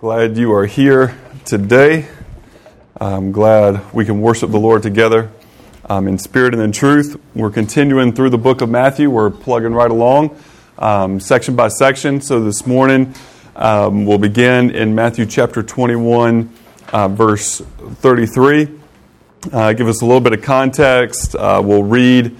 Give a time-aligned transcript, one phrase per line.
[0.00, 1.14] Glad you are here
[1.44, 2.08] today.
[2.98, 5.30] I'm glad we can worship the Lord together
[5.90, 7.20] um, in spirit and in truth.
[7.34, 9.10] We're continuing through the book of Matthew.
[9.10, 10.40] We're plugging right along,
[10.78, 12.22] um, section by section.
[12.22, 13.14] So this morning
[13.54, 16.50] um, we'll begin in Matthew chapter 21,
[16.94, 18.68] uh, verse 33.
[19.52, 21.34] Uh, give us a little bit of context.
[21.34, 22.34] Uh, we'll read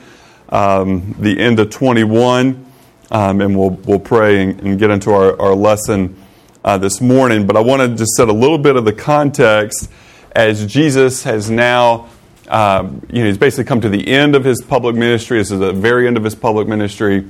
[0.49, 2.73] um, the end of 21,
[3.11, 6.17] um, and we'll, we'll pray and, and get into our, our lesson
[6.65, 9.91] uh, this morning, but I want to just set a little bit of the context
[10.33, 12.09] as Jesus has now,
[12.49, 15.39] um, you know, he's basically come to the end of his public ministry.
[15.39, 17.27] This is the very end of his public ministry.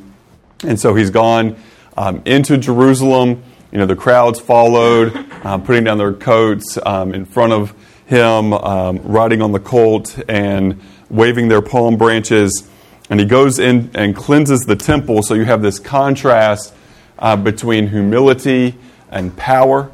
[0.64, 1.56] And so he's gone
[1.96, 3.42] um, into Jerusalem.
[3.72, 7.72] You know, the crowds followed, um, putting down their coats um, in front of
[8.06, 12.68] him, um, riding on the colt and waving their palm branches.
[13.08, 15.22] And he goes in and cleanses the temple.
[15.22, 16.74] So you have this contrast
[17.18, 18.76] uh, between humility
[19.10, 19.90] and power.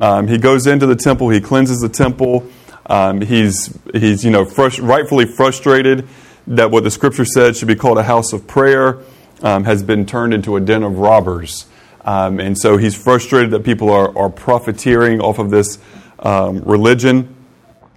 [0.00, 2.48] Um, he goes into the temple, he cleanses the temple.
[2.86, 6.08] Um, he's, he's you know, rightfully frustrated
[6.46, 8.98] that what the scripture said should be called a house of prayer
[9.42, 11.66] um, has been turned into a den of robbers.
[12.04, 15.78] Um, and so he's frustrated that people are, are profiteering off of this
[16.18, 17.34] um, religion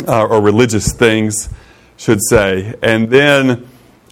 [0.08, 1.50] uh, or religious things,
[1.98, 2.76] should say.
[2.82, 3.68] And then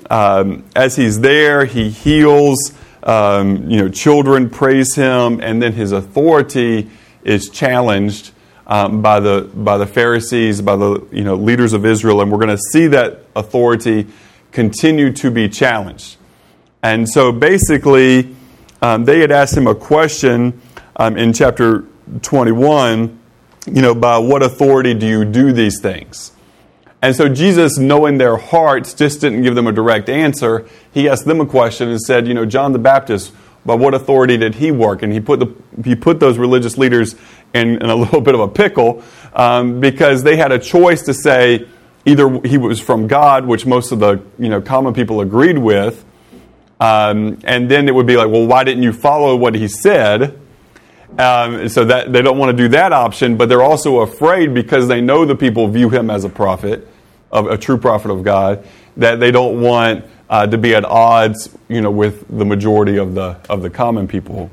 [0.10, 5.92] um, as he's there, he heals um, you know, children praise him, and then his
[5.92, 6.90] authority
[7.24, 8.32] is challenged
[8.68, 12.38] um, by the by the Pharisees, by the you know leaders of Israel, and we're
[12.38, 14.08] going to see that authority
[14.52, 16.18] continue to be challenged.
[16.84, 18.36] And so, basically,
[18.82, 20.62] um, they had asked him a question
[20.96, 21.86] um, in chapter
[22.22, 23.20] twenty-one.
[23.68, 26.32] You know, by what authority do you do these things?
[27.02, 30.68] And so Jesus, knowing their hearts, just didn't give them a direct answer.
[30.94, 33.34] He asked them a question and said, you know, John the Baptist,
[33.66, 35.02] by what authority did he work?
[35.02, 37.16] And he put, the, he put those religious leaders
[37.54, 39.04] in, in a little bit of a pickle
[39.34, 41.68] um, because they had a choice to say
[42.06, 46.04] either he was from God, which most of the you know, common people agreed with,
[46.80, 50.40] um, and then it would be like, well, why didn't you follow what he said?
[51.20, 54.88] Um, so that they don't want to do that option, but they're also afraid because
[54.88, 56.88] they know the people view him as a prophet,
[57.32, 58.66] of a true prophet of God,
[58.98, 63.16] that they don't want uh, to be at odds, you know, with the majority of
[63.16, 64.50] the of the common people.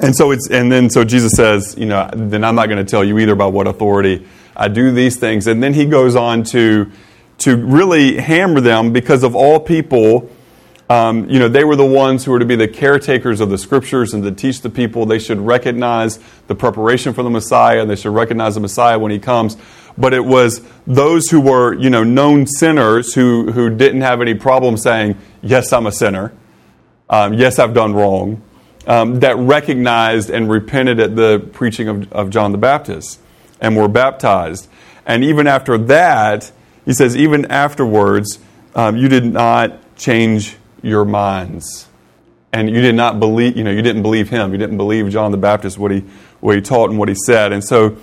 [0.00, 2.90] And so it's and then so Jesus says, you know, then I'm not going to
[2.90, 5.46] tell you either about what authority I do these things.
[5.46, 6.90] And then he goes on to
[7.38, 10.30] to really hammer them because of all people
[10.88, 13.58] um, you know, they were the ones who were to be the caretakers of the
[13.58, 15.04] scriptures and to teach the people.
[15.04, 17.80] They should recognize the preparation for the Messiah.
[17.80, 19.56] And they should recognize the Messiah when he comes.
[19.98, 24.34] But it was those who were, you know, known sinners who, who didn't have any
[24.34, 26.32] problem saying, yes, I'm a sinner.
[27.08, 28.42] Um, yes, I've done wrong.
[28.86, 33.20] Um, that recognized and repented at the preaching of, of John the Baptist
[33.60, 34.68] and were baptized.
[35.06, 36.52] And even after that,
[36.84, 38.38] he says, even afterwards,
[38.74, 41.88] um, you did not change your minds.
[42.52, 44.52] And you did not believe, you know, you didn't believe him.
[44.52, 46.04] You didn't believe John the Baptist, what he,
[46.40, 47.52] what he taught and what he said.
[47.52, 47.96] And so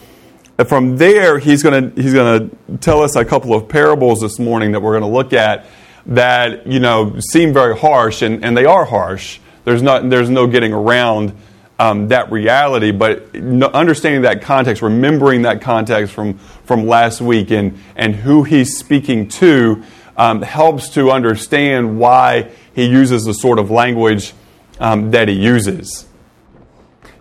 [0.57, 4.39] uh, from there, he's going to he's to tell us a couple of parables this
[4.39, 5.65] morning that we're going to look at
[6.05, 9.39] that, you know, seem very harsh, and, and they are harsh.
[9.63, 11.33] There's, not, there's no getting around
[11.79, 17.79] um, that reality, but understanding that context, remembering that context from, from last week and,
[17.95, 19.83] and who he's speaking to
[20.17, 24.33] um, helps to understand why he uses the sort of language
[24.79, 26.05] um, that he uses.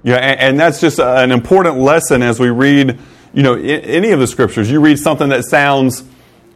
[0.02, 2.98] Yeah, and, and, that's just an important lesson as we read,
[3.32, 4.70] you know, any of the scriptures.
[4.70, 6.04] You read something that sounds,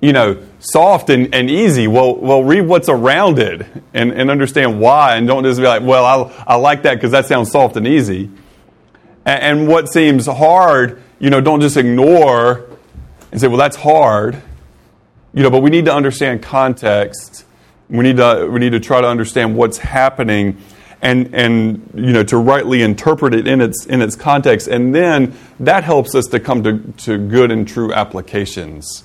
[0.00, 1.86] you know, soft and, and easy.
[1.86, 5.82] Well, well, read what's around it and, and understand why, and don't just be like,
[5.82, 8.30] well, I, I like that because that sounds soft and easy.
[9.24, 12.66] And, and what seems hard, you know, don't just ignore
[13.32, 14.42] and say, well, that's hard.
[15.32, 17.46] You know, but we need to understand context
[17.88, 20.60] we need to, we need to try to understand what's happening
[21.02, 24.68] and, and you know, to rightly interpret it in its, in its context.
[24.68, 29.04] And then that helps us to come to, to good and true applications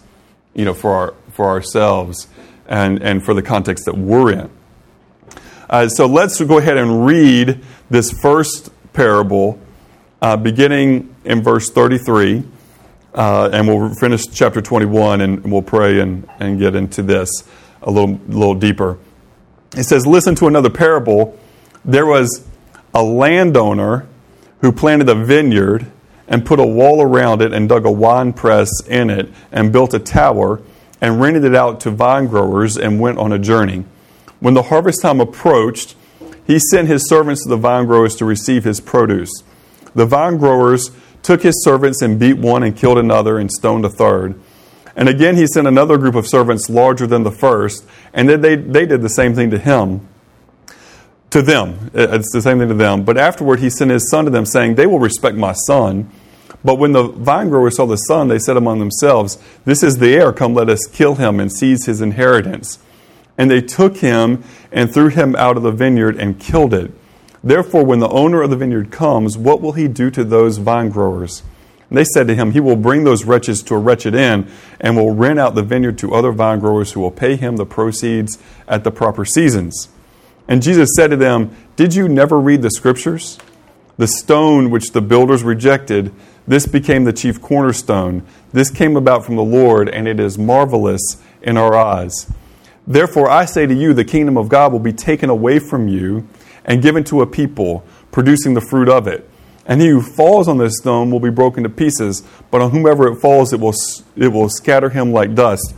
[0.54, 2.28] you know, for, our, for ourselves
[2.68, 4.50] and, and for the context that we're in.
[5.70, 9.60] Uh, so let's go ahead and read this first parable,
[10.22, 12.44] uh, beginning in verse 33.
[13.14, 17.30] Uh, and we'll finish chapter 21 and we'll pray and, and get into this
[17.82, 18.98] a little, little deeper.
[19.76, 21.38] It says, Listen to another parable.
[21.84, 22.48] There was
[22.94, 24.08] a landowner
[24.62, 25.92] who planted a vineyard
[26.28, 29.94] and put a wall around it and dug a wine press in it and built
[29.94, 30.62] a tower
[31.02, 33.84] and rented it out to vine growers and went on a journey.
[34.40, 35.96] When the harvest time approached,
[36.46, 39.32] he sent his servants to the vine growers to receive his produce.
[39.96, 40.92] The vine growers
[41.24, 44.40] took his servants and beat one and killed another and stoned a third.
[44.96, 48.56] And again, he sent another group of servants larger than the first, and then they,
[48.56, 50.08] they did the same thing to him.
[51.32, 51.92] To them.
[51.96, 53.04] Uh, it's the same thing to them.
[53.04, 56.10] But afterward, he sent his son to them, saying, They will respect my son.
[56.64, 60.14] But when the vine growers saw the son, they said among themselves, This is the
[60.14, 62.80] heir, come let us kill him and seize his inheritance.
[63.38, 66.92] And they took him and threw him out of the vineyard and killed it.
[67.44, 70.90] Therefore, when the owner of the vineyard comes, what will he do to those vine
[70.90, 71.42] growers?
[71.90, 74.96] And they said to him, He will bring those wretches to a wretched end and
[74.96, 78.38] will rent out the vineyard to other vine growers who will pay him the proceeds
[78.68, 79.88] at the proper seasons.
[80.52, 83.40] And Jesus said to them, Did you never read the scriptures?
[83.96, 86.12] The stone which the builders rejected,
[86.46, 88.24] this became the chief cornerstone.
[88.52, 92.30] This came about from the Lord, and it is marvelous in our eyes.
[92.86, 96.28] Therefore, I say to you, the kingdom of God will be taken away from you
[96.66, 99.30] and given to a people, producing the fruit of it.
[99.66, 103.08] And he who falls on this stone will be broken to pieces, but on whomever
[103.08, 103.76] it falls, it will,
[104.18, 105.74] it will scatter him like dust.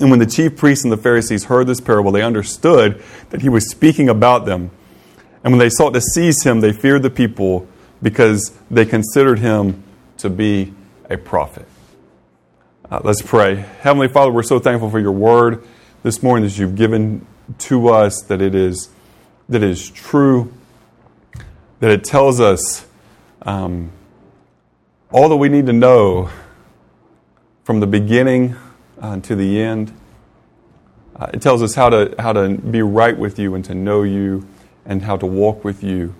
[0.00, 3.48] And when the chief priests and the Pharisees heard this parable, they understood that he
[3.48, 4.70] was speaking about them.
[5.42, 7.66] And when they sought to seize him, they feared the people
[8.02, 9.82] because they considered him
[10.18, 10.72] to be
[11.10, 11.66] a prophet.
[12.90, 13.56] Uh, let's pray.
[13.80, 15.66] Heavenly Father, we're so thankful for your word
[16.02, 17.26] this morning that you've given
[17.58, 18.90] to us, that it is,
[19.48, 20.52] that it is true,
[21.80, 22.86] that it tells us
[23.42, 23.90] um,
[25.10, 26.30] all that we need to know
[27.64, 28.56] from the beginning
[29.00, 29.92] uh, to the end.
[31.16, 34.02] Uh, it tells us how to, how to be right with you and to know
[34.02, 34.46] you
[34.84, 36.14] and how to walk with you.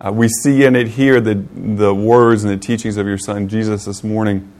[0.00, 3.48] Uh, we see in it here the, the words and the teachings of your Son,
[3.48, 4.52] Jesus, this morning.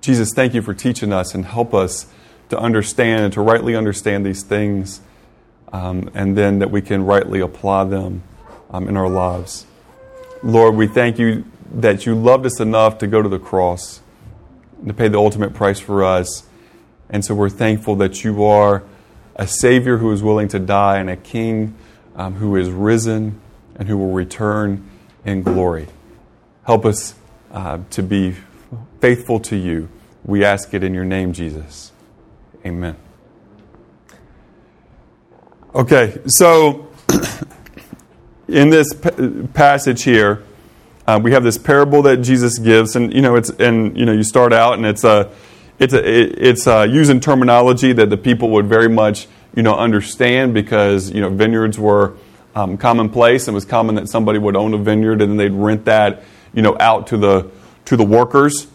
[0.00, 2.06] Jesus, thank you for teaching us and help us
[2.48, 5.00] to understand and to rightly understand these things,
[5.72, 8.22] um, and then that we can rightly apply them
[8.70, 9.66] um, in our lives.
[10.42, 14.00] Lord, we thank you that you loved us enough to go to the cross,
[14.86, 16.46] to pay the ultimate price for us.
[17.08, 18.82] And so we're thankful that you are
[19.36, 21.74] a Savior who is willing to die and a King
[22.16, 23.40] um, who is risen
[23.76, 24.88] and who will return
[25.24, 25.88] in glory.
[26.64, 27.14] Help us
[27.52, 28.34] uh, to be
[29.00, 29.88] faithful to you.
[30.24, 31.92] We ask it in your name, Jesus.
[32.64, 32.96] Amen.
[35.74, 36.88] Okay, so
[38.48, 38.88] in this
[39.52, 40.44] passage here,
[41.06, 44.12] uh, we have this parable that Jesus gives, and you know, it's and you know,
[44.12, 45.30] you start out, and it's a,
[45.78, 50.54] it's a, it's a, using terminology that the people would very much you know understand
[50.54, 52.14] because you know vineyards were
[52.54, 53.48] um, commonplace.
[53.48, 56.22] And it was common that somebody would own a vineyard and then they'd rent that
[56.52, 57.50] you know out to the
[57.86, 58.66] to the workers.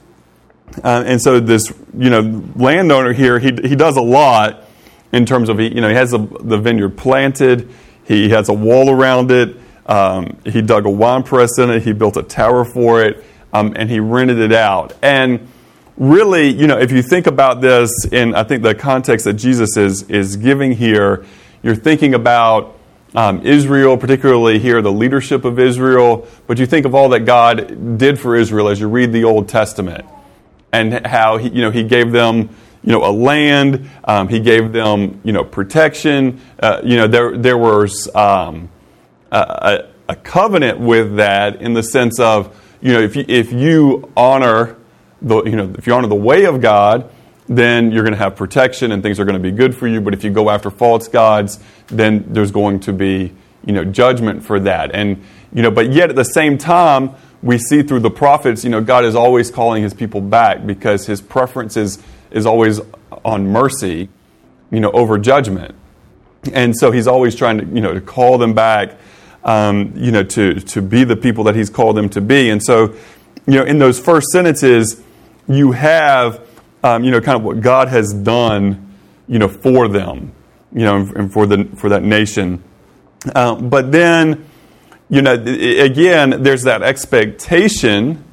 [0.83, 4.65] Uh, and so this you know landowner here, he he does a lot
[5.11, 7.69] in terms of he you know he has a, the vineyard planted,
[8.05, 9.57] he has a wall around it.
[9.89, 11.81] Um, he dug a wine press in it.
[11.81, 14.93] He built a tower for it, um, and he rented it out.
[15.01, 15.47] And
[15.97, 19.77] really, you know, if you think about this in, I think the context that Jesus
[19.77, 21.25] is is giving here,
[21.63, 22.77] you're thinking about
[23.15, 26.27] um, Israel, particularly here, the leadership of Israel.
[26.45, 29.49] But you think of all that God did for Israel as you read the Old
[29.49, 30.05] Testament,
[30.71, 32.49] and how he, you know, He gave them
[32.81, 33.89] you know, a land.
[34.05, 36.39] Um, he gave them, you know, protection.
[36.59, 38.69] Uh, you know, there there was um,
[39.31, 44.11] a, a, covenant with that in the sense of, you know, if you, if you
[44.17, 44.77] honor
[45.21, 47.09] the, you know, if you honor the way of God,
[47.47, 49.99] then you're going to have protection and things are going to be good for you.
[50.01, 53.33] But if you go after false gods, then there's going to be,
[53.65, 54.93] you know, judgment for that.
[54.93, 58.69] And, you know, but yet at the same time, we see through the prophets, you
[58.69, 62.81] know, God is always calling his people back because his preference is, is always
[63.25, 64.09] on mercy,
[64.71, 65.75] you know, over judgment.
[66.53, 68.97] And so he's always trying to, you know, to call them back
[69.43, 72.49] um, you know, to, to be the people that he's called them to be.
[72.49, 72.95] And so,
[73.45, 75.01] you know, in those first sentences,
[75.47, 76.45] you have,
[76.83, 78.95] um, you know, kind of what God has done,
[79.27, 80.33] you know, for them,
[80.71, 82.63] you know, and for, the, for that nation.
[83.35, 84.45] Um, but then,
[85.09, 88.23] you know, again, there's that expectation,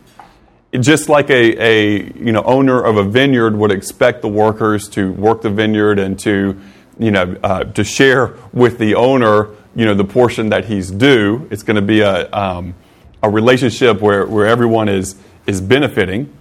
[0.78, 5.12] just like a, a, you know, owner of a vineyard would expect the workers to
[5.12, 6.60] work the vineyard and to,
[6.98, 11.46] you know, uh, to share with the owner you know the portion that he's due.
[11.52, 12.74] It's going to be a um,
[13.22, 15.14] a relationship where where everyone is
[15.46, 16.32] is benefiting,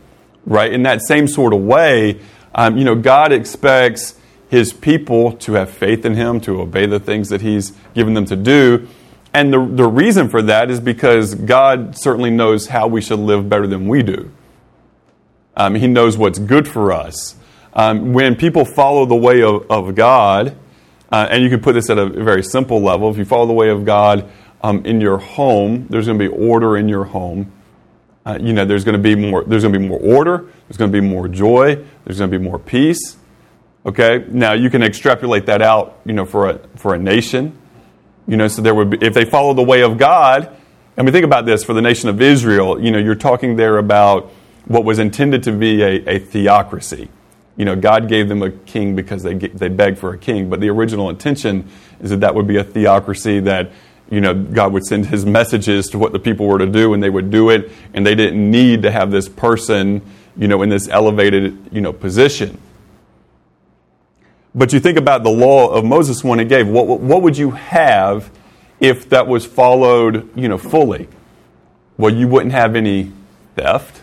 [0.45, 0.71] right?
[0.73, 2.19] In that same sort of way,
[2.55, 6.99] um, you know, God expects His people to have faith in Him, to obey the
[6.99, 8.87] things that He's given them to do.
[9.33, 13.49] And the, the reason for that is because God certainly knows how we should live
[13.49, 14.31] better than we do.
[15.57, 17.35] Um, he knows what's good for us.
[17.73, 20.55] Um, when people follow the way of, of God,
[21.15, 23.09] uh, and you can put this at a very simple level.
[23.09, 24.29] If you follow the way of God,
[24.65, 25.85] um, in your home.
[25.89, 27.51] There's going to be order in your home.
[28.25, 29.43] Uh, you know, there's going to be more.
[29.43, 30.49] There's going to be more order.
[30.67, 31.75] There's going to be more joy.
[32.03, 33.17] There's going to be more peace.
[33.85, 34.25] Okay.
[34.29, 35.99] Now you can extrapolate that out.
[36.05, 37.55] You know, for a for a nation.
[38.27, 40.49] You know, so there would be if they follow the way of God.
[40.97, 42.81] I mean, think about this for the nation of Israel.
[42.81, 44.31] You know, you're talking there about
[44.65, 47.09] what was intended to be a, a theocracy.
[47.57, 50.59] You know, God gave them a king because they they begged for a king, but
[50.59, 51.69] the original intention
[52.01, 53.71] is that that would be a theocracy that
[54.09, 57.01] you know, God would send his messages to what the people were to do and
[57.01, 60.01] they would do it and they didn't need to have this person,
[60.37, 62.59] you know, in this elevated, you know, position.
[64.53, 67.51] But you think about the law of Moses when it gave, what, what would you
[67.51, 68.31] have
[68.79, 71.09] if that was followed, you know, fully?
[71.97, 73.11] Well, you wouldn't have any
[73.55, 74.01] theft.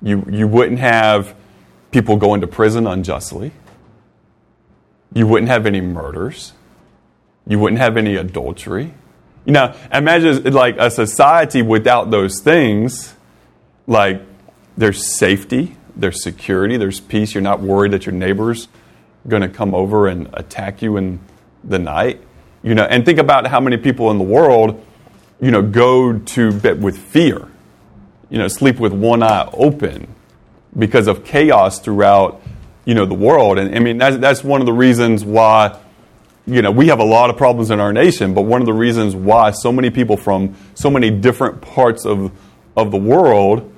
[0.00, 1.34] You, you wouldn't have
[1.92, 3.52] people going to prison unjustly.
[5.14, 6.54] You wouldn't have any murders.
[7.46, 8.94] You wouldn't have any adultery.
[9.44, 13.14] You know, imagine like a society without those things,
[13.86, 14.22] like
[14.76, 17.34] there's safety, there's security, there's peace.
[17.34, 18.68] You're not worried that your neighbor's
[19.28, 21.20] going to come over and attack you in
[21.62, 22.20] the night.
[22.62, 24.84] You know, and think about how many people in the world,
[25.40, 27.48] you know, go to bed with fear.
[28.30, 30.14] You know, sleep with one eye open
[30.78, 32.42] because of chaos throughout,
[32.84, 33.58] you know, the world.
[33.58, 35.78] And I mean, that's, that's one of the reasons why
[36.46, 38.72] you know, we have a lot of problems in our nation, but one of the
[38.72, 42.32] reasons why so many people from so many different parts of,
[42.76, 43.72] of the world,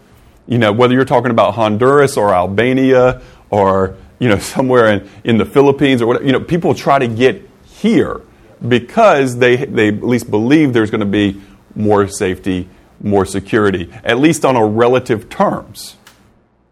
[0.47, 3.21] you know, whether you're talking about Honduras or Albania
[3.51, 7.09] or, you know, somewhere in, in the Philippines or whatever, you know, people try to
[7.09, 8.23] get here
[8.67, 11.41] because they, they at least believe there's going to be
[11.75, 12.67] more safety,
[13.03, 15.97] more security, at least on a relative terms.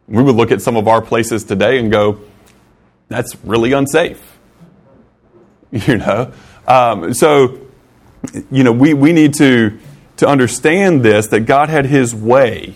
[0.09, 2.21] We would look at some of our places today and go,
[3.09, 4.33] that's really unsafe
[5.73, 6.33] you know?
[6.69, 7.59] Um, so,
[8.51, 9.79] you know, we, we need to,
[10.19, 12.75] to understand this that God had His way.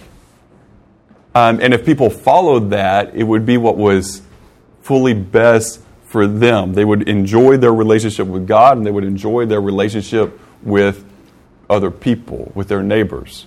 [1.35, 4.23] Um, and if people followed that, it would be what was
[4.81, 6.73] fully best for them.
[6.73, 11.05] They would enjoy their relationship with God and they would enjoy their relationship with
[11.69, 13.47] other people, with their neighbors.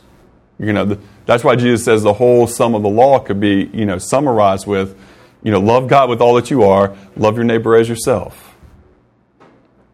[0.60, 3.70] You know, the, that's why Jesus says the whole sum of the law could be,
[3.74, 5.00] you know, summarized with,
[5.42, 8.56] you know, love God with all that you are, love your neighbor as yourself.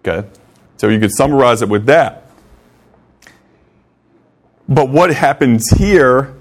[0.03, 0.27] Okay?
[0.77, 2.29] So you could summarize it with that.
[4.67, 6.35] But what happens here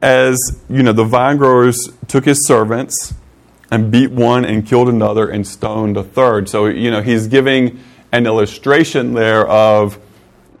[0.00, 3.14] as, you know, the vine growers took his servants
[3.70, 6.48] and beat one and killed another and stoned a third.
[6.48, 9.98] So, you know, he's giving an illustration there of,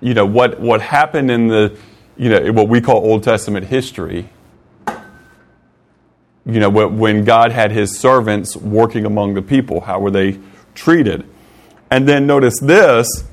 [0.00, 1.76] you know, what, what happened in the,
[2.16, 4.28] you know, what we call Old Testament history.
[6.44, 10.40] You know, when God had his servants working among the people, how were they
[10.74, 11.24] treated?
[11.90, 13.24] And then notice this.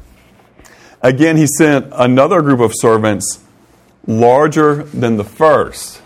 [1.02, 3.44] Again, he sent another group of servants
[4.06, 6.02] larger than the first.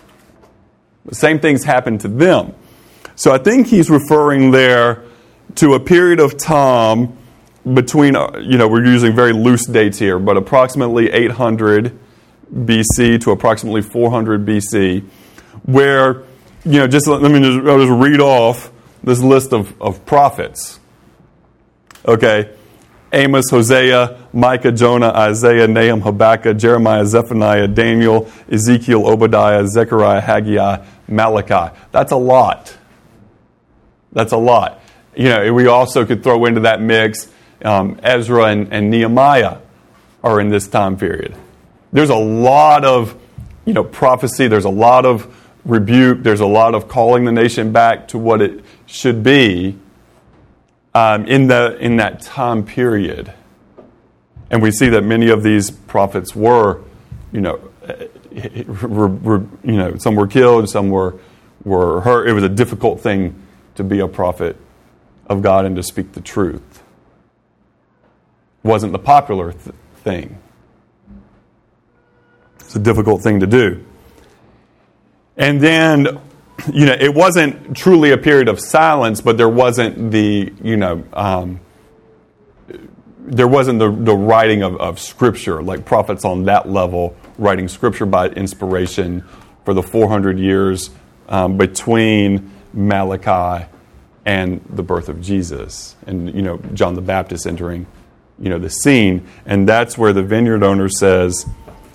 [1.05, 2.53] The same things happened to them.
[3.15, 5.03] So I think he's referring there
[5.55, 7.17] to a period of time
[7.73, 11.97] between, uh, you know, we're using very loose dates here, but approximately 800
[12.53, 15.03] BC to approximately 400 BC,
[15.63, 16.23] where,
[16.63, 18.71] you know, just let me just, I'll just read off
[19.03, 20.79] this list of, of prophets.
[22.05, 22.53] Okay?
[23.11, 31.75] Amos, Hosea, Micah, Jonah, Isaiah, Nahum, Habakkuk, Jeremiah, Zephaniah, Daniel, Ezekiel, Obadiah, Zechariah, Haggai, Malachi.
[31.91, 32.75] That's a lot.
[34.11, 34.81] That's a lot.
[35.15, 37.29] You know, we also could throw into that mix
[37.63, 39.57] um, Ezra and, and Nehemiah
[40.23, 41.35] are in this time period.
[41.93, 43.15] There's a lot of,
[43.65, 44.47] you know, prophecy.
[44.47, 45.33] There's a lot of
[45.63, 46.23] rebuke.
[46.23, 49.77] There's a lot of calling the nation back to what it should be
[50.93, 53.31] um, in, the, in that time period.
[54.49, 56.81] And we see that many of these prophets were,
[57.31, 57.59] you know,
[58.67, 61.19] were, were, you know, some were killed, some were,
[61.63, 62.27] were hurt.
[62.27, 63.39] It was a difficult thing
[63.75, 64.57] to be a prophet
[65.27, 66.83] of God and to speak the truth.
[68.63, 70.37] Wasn't the popular th- thing.
[72.73, 73.85] It's a difficult thing to do.
[75.37, 76.19] And then
[76.73, 81.03] you know, it wasn't truly a period of silence, but there wasn't the, you know,
[81.13, 81.59] um,
[83.19, 88.07] there wasn't the, the writing of, of scripture, like prophets on that level writing scripture
[88.07, 89.23] by inspiration
[89.65, 90.89] for the 400 years
[91.29, 93.67] um, between Malachi
[94.25, 97.85] and the birth of Jesus, and you know John the Baptist entering,
[98.39, 101.45] you know, the scene, and that's where the vineyard owner says,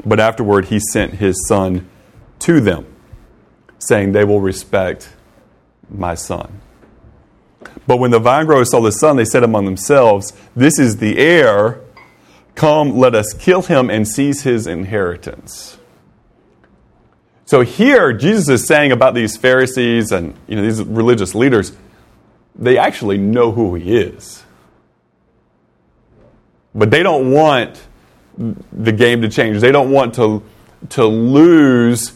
[0.04, 1.88] "But afterward, he sent his son
[2.40, 2.86] to them."
[3.78, 5.08] saying they will respect
[5.90, 6.60] my son.
[7.86, 11.18] But when the vine growers saw the son, they said among themselves, This is the
[11.18, 11.80] heir.
[12.54, 15.78] Come, let us kill him and seize his inheritance.
[17.46, 21.72] So here, Jesus is saying about these Pharisees and you know, these religious leaders,
[22.54, 24.42] they actually know who he is.
[26.74, 27.80] But they don't want
[28.72, 29.60] the game to change.
[29.60, 30.42] They don't want to,
[30.90, 32.12] to lose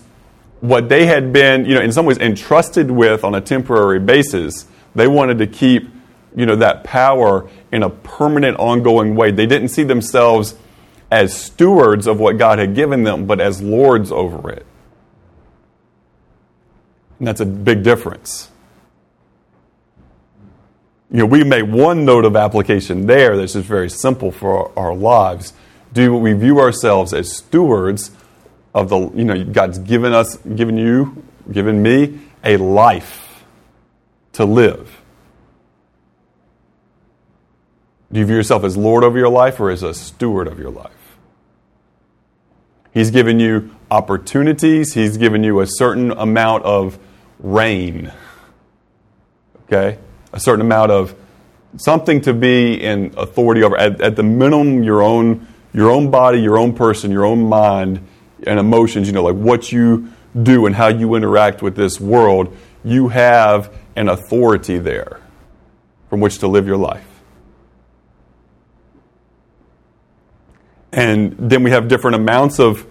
[0.61, 4.67] what they had been, you know, in some ways entrusted with on a temporary basis.
[4.95, 5.89] They wanted to keep,
[6.37, 9.33] you know, that power in a permanent, ongoing way.
[9.33, 10.55] They didn't see themselves
[11.11, 14.65] as stewards of what God had given them, but as lords over it.
[17.19, 18.49] And that's a big difference.
[21.11, 24.87] You know, we make one note of application there that's just very simple for our,
[24.87, 25.53] our lives.
[25.93, 28.11] Do we view ourselves as stewards
[28.75, 33.45] of the, you know, God's given us, given you, given me a life
[34.33, 35.01] to live.
[38.11, 40.71] Do you view yourself as Lord over your life or as a steward of your
[40.71, 40.91] life?
[42.93, 46.99] He's given you opportunities, He's given you a certain amount of
[47.39, 48.13] reign.
[49.65, 49.99] Okay?
[50.33, 51.15] A certain amount of
[51.77, 53.77] something to be in authority over.
[53.79, 58.07] At, at, the minimum, your own, your own body, your own person, your own mind,
[58.47, 62.57] and emotions, you know, like what you do and how you interact with this world,
[62.85, 65.21] you have an authority there
[66.09, 67.07] from which to live your life.
[70.93, 72.87] And then we have different amounts of,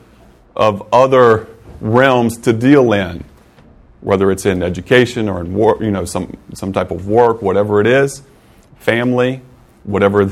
[0.56, 1.48] of other
[1.80, 3.24] realms to deal in,
[4.02, 7.80] whether it's in education or in war, you know, some, some type of work, whatever
[7.80, 8.24] it is,
[8.78, 9.42] family,
[9.84, 10.32] whatever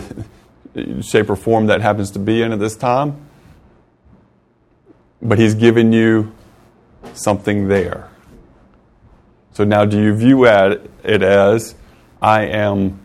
[1.01, 3.27] shape or form that happens to be in at this time.
[5.21, 6.33] But He's given you
[7.13, 8.09] something there.
[9.53, 11.75] So now, do you view it as
[12.22, 13.00] I am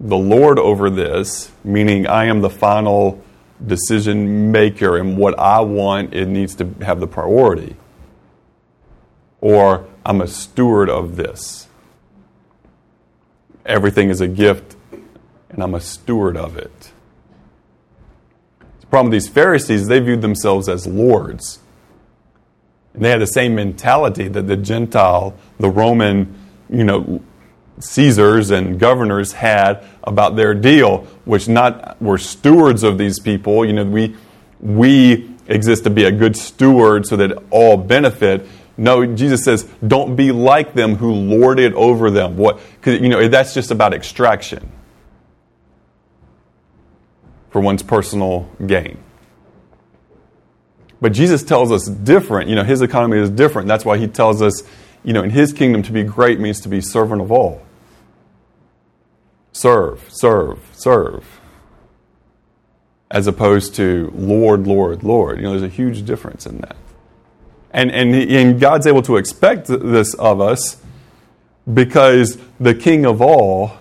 [0.00, 3.22] the Lord over this, meaning I am the final
[3.64, 7.76] decision maker, and what I want, it needs to have the priority.
[9.40, 11.66] Or I'm a steward of this.
[13.66, 14.76] Everything is a gift,
[15.50, 16.92] and I'm a steward of it.
[18.90, 21.60] Problem with these Pharisees, they viewed themselves as lords.
[22.94, 26.34] And they had the same mentality that the Gentile, the Roman,
[26.70, 27.22] you know,
[27.80, 33.64] Caesars and governors had about their deal, which not were stewards of these people.
[33.64, 34.16] You know, we
[34.60, 38.46] we exist to be a good steward so that all benefit.
[38.76, 42.36] No, Jesus says, don't be like them who lord it over them.
[42.36, 42.58] What?
[42.80, 44.72] Because you know that's just about extraction
[47.50, 48.98] for one's personal gain.
[51.00, 52.48] But Jesus tells us different.
[52.48, 53.68] You know, his economy is different.
[53.68, 54.62] That's why he tells us,
[55.04, 57.62] you know, in his kingdom to be great means to be servant of all.
[59.52, 61.40] Serve, serve, serve.
[63.10, 65.38] As opposed to Lord, Lord, Lord.
[65.38, 66.76] You know, there's a huge difference in that.
[67.70, 70.80] And, and, and God's able to expect this of us
[71.72, 73.72] because the King of all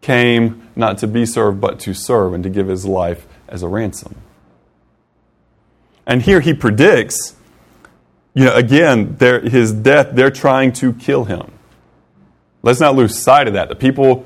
[0.00, 3.68] came not to be served, but to serve and to give his life as a
[3.68, 4.14] ransom.
[6.06, 7.36] And here he predicts,
[8.32, 11.52] you know, again, his death, they're trying to kill him.
[12.62, 13.68] Let's not lose sight of that.
[13.68, 14.24] The people,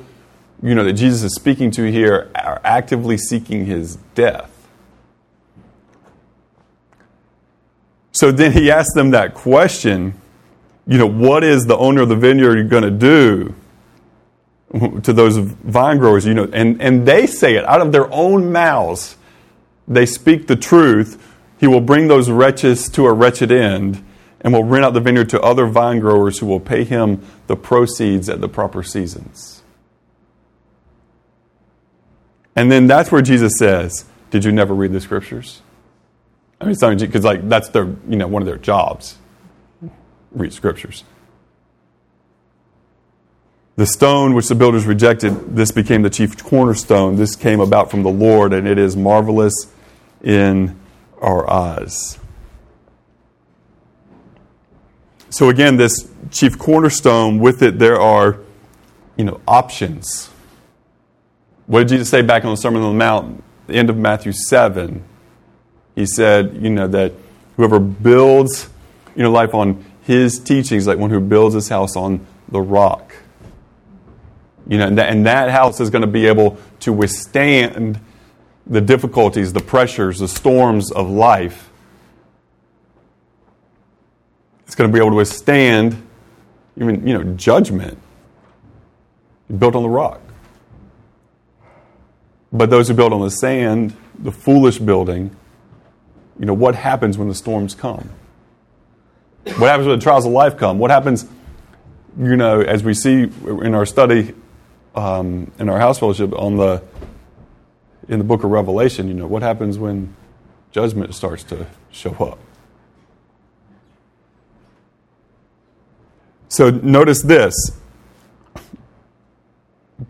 [0.62, 4.50] you know, that Jesus is speaking to here are actively seeking his death.
[8.12, 10.20] So then he asks them that question,
[10.86, 13.54] you know, what is the owner of the vineyard going to do
[15.02, 18.52] to those vine growers, you know, and, and they say it out of their own
[18.52, 19.16] mouths.
[19.86, 21.22] They speak the truth.
[21.60, 24.04] He will bring those wretches to a wretched end
[24.40, 27.56] and will rent out the vineyard to other vine growers who will pay him the
[27.56, 29.62] proceeds at the proper seasons.
[32.56, 35.62] And then that's where Jesus says, Did you never read the scriptures?
[36.60, 39.16] I mean, something because like that's their, you know, one of their jobs.
[40.30, 41.04] Read scriptures.
[43.76, 47.16] The stone which the builders rejected, this became the chief cornerstone.
[47.16, 49.72] This came about from the Lord, and it is marvelous
[50.22, 50.78] in
[51.20, 52.18] our eyes.
[55.30, 58.38] So again, this chief cornerstone, with it there are,
[59.16, 60.28] you know, options.
[61.66, 64.32] What did Jesus say back on the Sermon on the Mount, the end of Matthew
[64.32, 65.02] 7?
[65.94, 67.14] He said, you know, that
[67.56, 68.68] whoever builds,
[69.16, 73.14] you know, life on his teachings, like one who builds his house on the rock.
[74.68, 78.00] You know, and that, and that house is going to be able to withstand
[78.66, 81.70] the difficulties, the pressures, the storms of life
[84.72, 86.02] it's going to be able to withstand
[86.78, 87.98] even, you know, judgment
[89.58, 90.22] built on the rock.
[92.50, 95.36] But those who build on the sand, the foolish building,
[96.40, 98.08] you know, what happens when the storms come?
[99.44, 100.78] What happens when the trials of life come?
[100.78, 101.26] What happens,
[102.18, 104.32] you know, as we see in our study
[104.94, 106.82] um, in our house fellowship on the
[108.08, 110.14] in the book of Revelation, you know, what happens when
[110.72, 112.38] judgment starts to show up?
[116.48, 117.54] So notice this.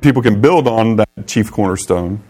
[0.01, 2.23] People can build on that chief cornerstone.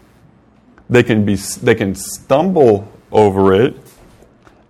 [0.89, 3.75] They can be they can stumble over it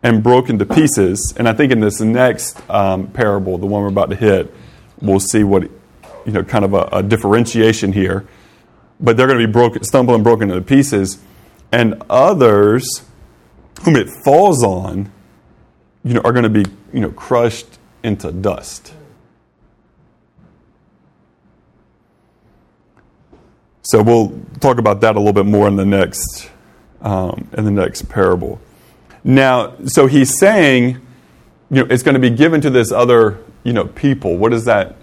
[0.03, 1.33] and broken to pieces.
[1.37, 4.53] And I think in this next um, parable, the one we're about to hit,
[5.01, 5.69] we'll see what
[6.25, 8.25] you know, kind of a, a differentiation here.
[8.99, 11.19] But they're going to be broken, stumble and broken into pieces,
[11.71, 13.03] and others
[13.83, 15.11] whom it falls on,
[16.03, 18.93] you know, are going to be you know crushed into dust.
[23.81, 26.49] So we'll talk about that a little bit more in the next
[27.01, 28.61] um, in the next parable.
[29.23, 31.01] Now, so he's saying,
[31.69, 34.37] you know, it's going to be given to this other, you know, people.
[34.37, 34.95] What does that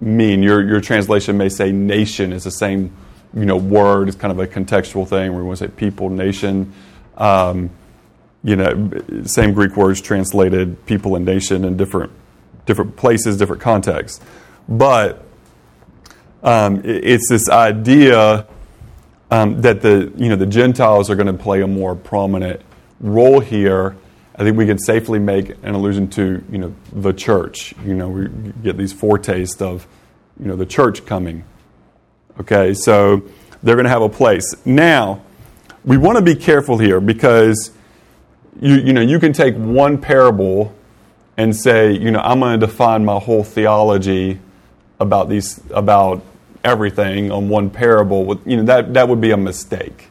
[0.00, 0.42] mean?
[0.42, 2.94] Your your translation may say nation is the same,
[3.34, 4.08] you know, word.
[4.08, 5.34] It's kind of a contextual thing.
[5.34, 6.72] We want to say people, nation.
[7.16, 7.70] Um,
[8.42, 8.90] you know,
[9.24, 12.12] same Greek words translated people and nation in different
[12.64, 14.20] different places, different contexts.
[14.68, 15.24] But
[16.42, 18.46] um, it's this idea
[19.30, 22.62] um, that the you know the Gentiles are going to play a more prominent
[23.00, 23.96] role here.
[24.40, 27.74] I think we can safely make an allusion to you know the church.
[27.84, 28.28] You know, we
[28.62, 29.86] get these foretastes of
[30.40, 31.44] you know the church coming.
[32.40, 33.22] Okay, so
[33.62, 35.20] they're going to have a place now.
[35.84, 37.70] We want to be careful here because
[38.58, 40.74] you you know you can take one parable
[41.36, 44.40] and say you know I'm going to define my whole theology
[44.98, 46.22] about these about
[46.64, 50.08] everything on one parable, you know, that, that would be a mistake.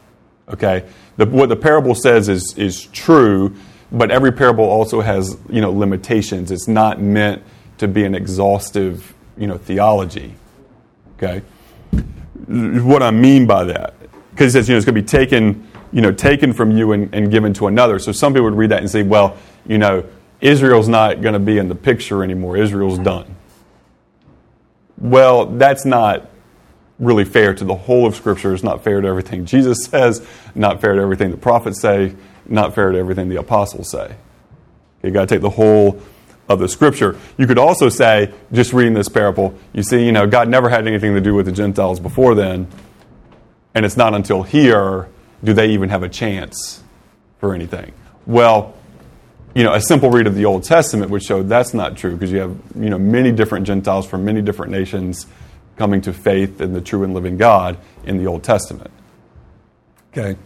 [0.48, 0.84] Okay?
[1.16, 3.54] The, what the parable says is, is true,
[3.92, 6.50] but every parable also has, you know, limitations.
[6.50, 7.42] It's not meant
[7.78, 10.34] to be an exhaustive, you know, theology.
[11.16, 11.42] Okay?
[12.46, 13.94] What I mean by that,
[14.30, 16.92] because he says, you know, it's going to be taken, you know, taken from you
[16.92, 17.98] and, and given to another.
[17.98, 20.04] So some people would read that and say, well, you know,
[20.40, 22.56] Israel's not going to be in the picture anymore.
[22.56, 23.36] Israel's done.
[24.98, 26.30] Well, that's not
[26.98, 28.52] really fair to the whole of Scripture.
[28.52, 32.14] It's not fair to everything Jesus says, not fair to everything the prophets say,
[32.50, 34.14] not fair to everything the apostles say.
[35.02, 36.00] You got to take the whole
[36.48, 37.16] of the Scripture.
[37.38, 40.86] You could also say, just reading this parable, you see, you know, God never had
[40.86, 42.66] anything to do with the Gentiles before then,
[43.74, 45.08] and it's not until here
[45.42, 46.82] do they even have a chance
[47.38, 47.92] for anything.
[48.26, 48.74] Well,
[49.54, 52.30] you know, a simple read of the Old Testament would show that's not true because
[52.30, 55.26] you have, you know, many different Gentiles from many different nations
[55.76, 58.90] coming to faith in the true and living God in the Old Testament.
[60.12, 60.36] Okay.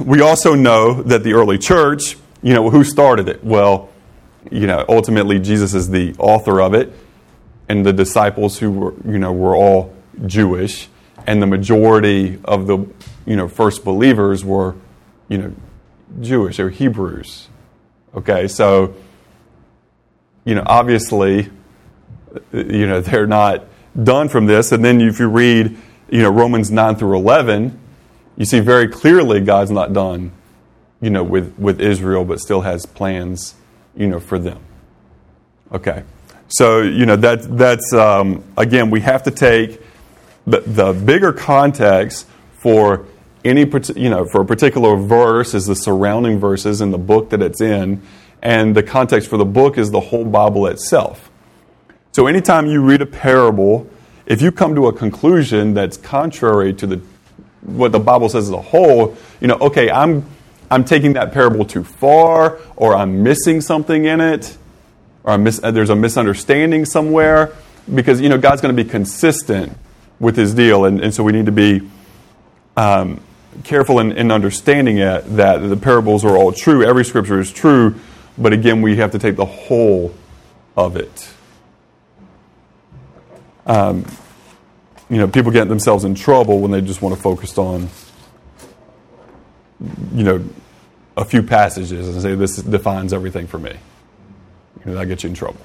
[0.00, 3.44] We also know that the early church, you know, who started it?
[3.44, 3.90] Well,
[4.50, 6.92] you know, ultimately Jesus is the author of it,
[7.68, 9.94] and the disciples who were, you know, were all
[10.26, 10.88] Jewish,
[11.26, 12.78] and the majority of the,
[13.26, 14.76] you know, first believers were,
[15.28, 15.52] you know,
[16.20, 16.58] Jewish.
[16.58, 17.48] Were Hebrews.
[18.14, 18.94] Okay, so,
[20.44, 21.50] you know, obviously,
[22.52, 23.64] you know, they're not
[24.00, 24.72] done from this.
[24.72, 25.76] And then if you read,
[26.08, 27.78] you know, Romans 9 through 11,
[28.36, 30.32] you see very clearly God's not done,
[31.00, 33.54] you know, with, with Israel, but still has plans,
[33.96, 34.60] you know, for them.
[35.72, 36.04] Okay.
[36.48, 39.80] So, you know, that, that's, um, again, we have to take
[40.46, 42.26] the, the bigger context
[42.58, 43.06] for
[43.44, 43.64] any,
[43.96, 47.60] you know, for a particular verse is the surrounding verses in the book that it's
[47.60, 48.02] in,
[48.42, 51.30] and the context for the book is the whole Bible itself.
[52.12, 53.88] So anytime you read a parable,
[54.24, 57.00] if you come to a conclusion that's contrary to the
[57.66, 60.24] what the Bible says as a whole, you know, okay, I'm
[60.70, 64.56] I'm taking that parable too far, or I'm missing something in it,
[65.22, 67.52] or mis- there's a misunderstanding somewhere,
[67.92, 69.76] because you know God's going to be consistent
[70.18, 71.88] with His deal, and, and so we need to be
[72.76, 73.20] um,
[73.64, 76.84] careful in, in understanding it that the parables are all true.
[76.84, 77.94] Every scripture is true,
[78.38, 80.14] but again, we have to take the whole
[80.76, 81.28] of it
[83.66, 84.04] um,
[85.08, 87.88] you know, people get themselves in trouble when they just want to focus on,
[90.12, 90.44] you know,
[91.16, 93.74] a few passages and say this defines everything for me.
[94.80, 95.60] You know, that gets you in trouble.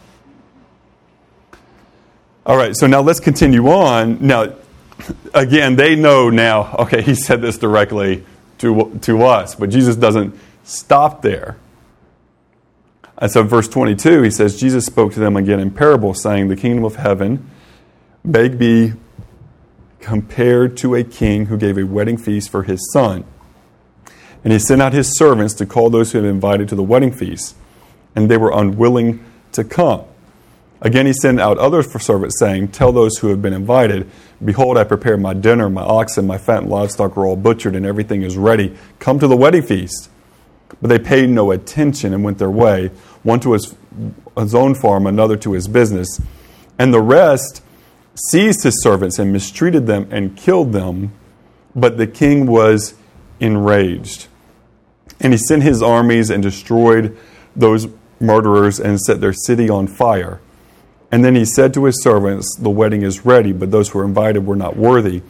[2.45, 4.25] All right, so now let's continue on.
[4.25, 4.53] Now,
[5.33, 8.23] again, they know now, okay, he said this directly
[8.59, 11.57] to, to us, but Jesus doesn't stop there.
[13.17, 16.55] And so, verse 22, he says, Jesus spoke to them again in parable, saying, The
[16.55, 17.47] kingdom of heaven
[18.23, 18.93] may be
[20.01, 23.23] compared to a king who gave a wedding feast for his son.
[24.43, 26.83] And he sent out his servants to call those who had been invited to the
[26.83, 27.55] wedding feast,
[28.15, 30.03] and they were unwilling to come.
[30.81, 34.09] Again, he sent out other servants, saying, Tell those who have been invited,
[34.43, 37.85] Behold, I prepared my dinner, my oxen, my fat and livestock are all butchered, and
[37.85, 38.75] everything is ready.
[38.97, 40.09] Come to the wedding feast.
[40.81, 42.87] But they paid no attention and went their way,
[43.21, 43.75] one to his,
[44.35, 46.19] his own farm, another to his business.
[46.79, 47.61] And the rest
[48.15, 51.13] seized his servants and mistreated them and killed them.
[51.75, 52.95] But the king was
[53.39, 54.27] enraged.
[55.19, 57.17] And he sent his armies and destroyed
[57.55, 57.87] those
[58.19, 60.41] murderers and set their city on fire.
[61.11, 64.05] And then he said to his servants, The wedding is ready, but those who were
[64.05, 65.21] invited were not worthy.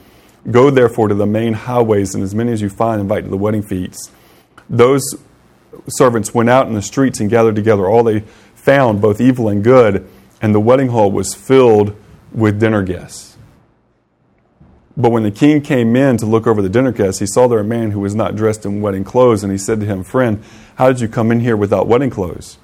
[0.49, 3.37] Go therefore to the main highways, and as many as you find, invite to the
[3.37, 4.11] wedding feasts.
[4.69, 5.03] Those
[5.87, 8.21] servants went out in the streets and gathered together all they
[8.55, 10.07] found, both evil and good,
[10.41, 11.95] and the wedding hall was filled
[12.31, 13.37] with dinner guests.
[14.97, 17.59] But when the king came in to look over the dinner guests, he saw there
[17.59, 20.43] a man who was not dressed in wedding clothes, and he said to him, Friend,
[20.75, 22.57] how did you come in here without wedding clothes?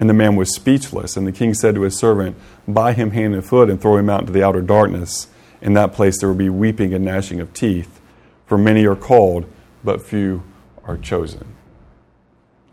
[0.00, 1.16] And the man was speechless.
[1.16, 4.10] And the king said to his servant, Buy him hand and foot and throw him
[4.10, 5.28] out into the outer darkness.
[5.60, 8.00] In that place there will be weeping and gnashing of teeth.
[8.46, 9.44] For many are called,
[9.84, 10.42] but few
[10.84, 11.54] are chosen.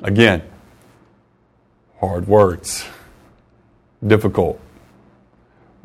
[0.02, 0.42] Again,
[2.00, 2.86] hard words,
[4.06, 4.60] difficult.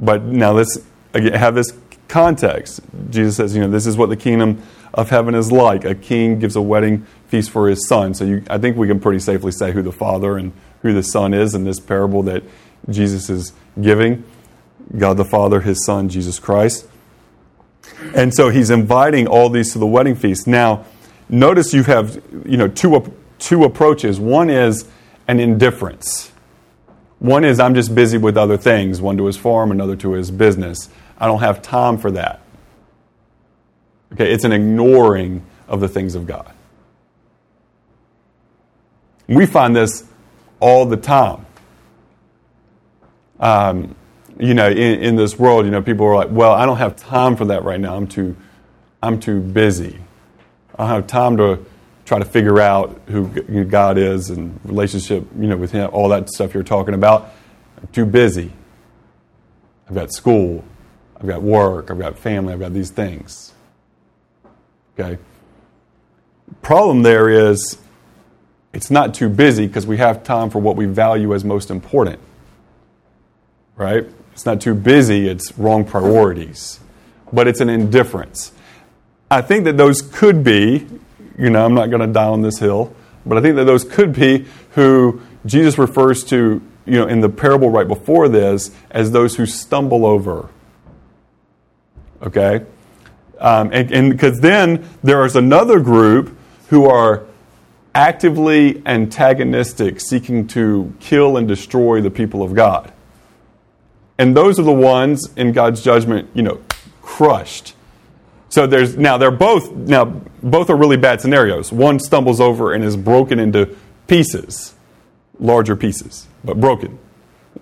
[0.03, 0.79] But now let's
[1.15, 1.73] again, have this
[2.09, 2.81] context.
[3.09, 4.61] Jesus says, you know, this is what the kingdom
[4.93, 5.87] of heaven is like.
[5.87, 8.13] A king gives a wedding feast for his son.
[8.13, 11.03] So you, I think we can pretty safely say who the father and who the
[11.03, 12.43] Son is in this parable that
[12.91, 14.25] Jesus is giving
[14.97, 16.87] God the Father, His Son, Jesus Christ.
[18.15, 20.47] And so He's inviting all these to the wedding feast.
[20.47, 20.85] Now,
[21.29, 24.21] notice you have you know, two, two approaches.
[24.21, 24.89] One is
[25.29, 26.32] an indifference.
[27.23, 30.33] One is I'm just busy with other things, one to his farm, another to his
[30.33, 30.89] business.
[31.17, 32.41] I don't have time for that.
[34.13, 36.53] Okay, it's an ignoring of the things of God.
[39.29, 40.05] We find this
[40.59, 41.47] all the time.
[43.39, 43.95] Um,
[44.37, 46.97] you know, in, in this world, you know, people are like, well, I don't have
[46.97, 47.95] time for that right now.
[47.95, 48.37] I'm too,
[49.01, 49.97] I'm too busy.
[50.75, 51.65] I don't have time to
[52.05, 56.29] try to figure out who God is and relationship, you know, with Him, all that
[56.29, 57.33] stuff you're talking about.
[57.81, 58.53] I'm too busy.
[59.89, 60.65] I've got school.
[61.17, 61.91] I've got work.
[61.91, 62.53] I've got family.
[62.53, 63.53] I've got these things.
[64.99, 65.19] Okay.
[66.61, 67.79] Problem there is
[68.73, 72.19] it's not too busy because we have time for what we value as most important.
[73.77, 74.07] Right?
[74.33, 76.81] It's not too busy, it's wrong priorities.
[77.33, 78.53] But it's an indifference.
[79.31, 80.87] I think that those could be,
[81.43, 82.95] you know, I'm not going to die on this hill,
[83.27, 87.29] but I think that those could be who Jesus refers to, you know, in the
[87.29, 90.51] parable right before this as those who stumble over.
[92.23, 92.65] Okay?
[93.41, 97.25] Um, and because then there is another group who are
[97.93, 102.93] actively antagonistic, seeking to kill and destroy the people of God.
[104.17, 106.63] And those are the ones in God's judgment, you know,
[107.01, 107.75] crushed.
[108.49, 111.73] So there's now they're both now both are really bad scenarios.
[111.73, 113.77] One stumbles over and is broken into
[114.07, 114.75] pieces,
[115.39, 116.99] larger pieces, but broken.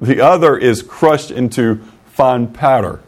[0.01, 3.01] The other is crushed into fine powder.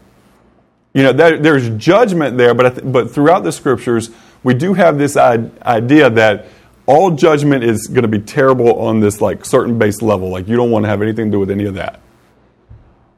[0.93, 4.11] You know, there, there's judgment there, but but throughout the scriptures,
[4.43, 6.45] we do have this idea that
[6.85, 10.29] all judgment is going to be terrible on this like certain base level.
[10.29, 11.99] Like you don't want to have anything to do with any of that.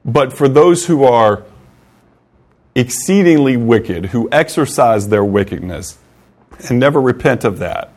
[0.05, 1.43] But for those who are
[2.75, 5.97] exceedingly wicked, who exercise their wickedness
[6.69, 7.91] and never repent of that,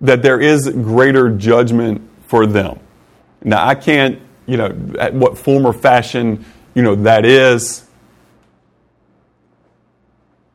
[0.00, 2.78] that there is greater judgment for them.
[3.42, 7.84] Now I can't, you know, at what form or fashion, you know, that is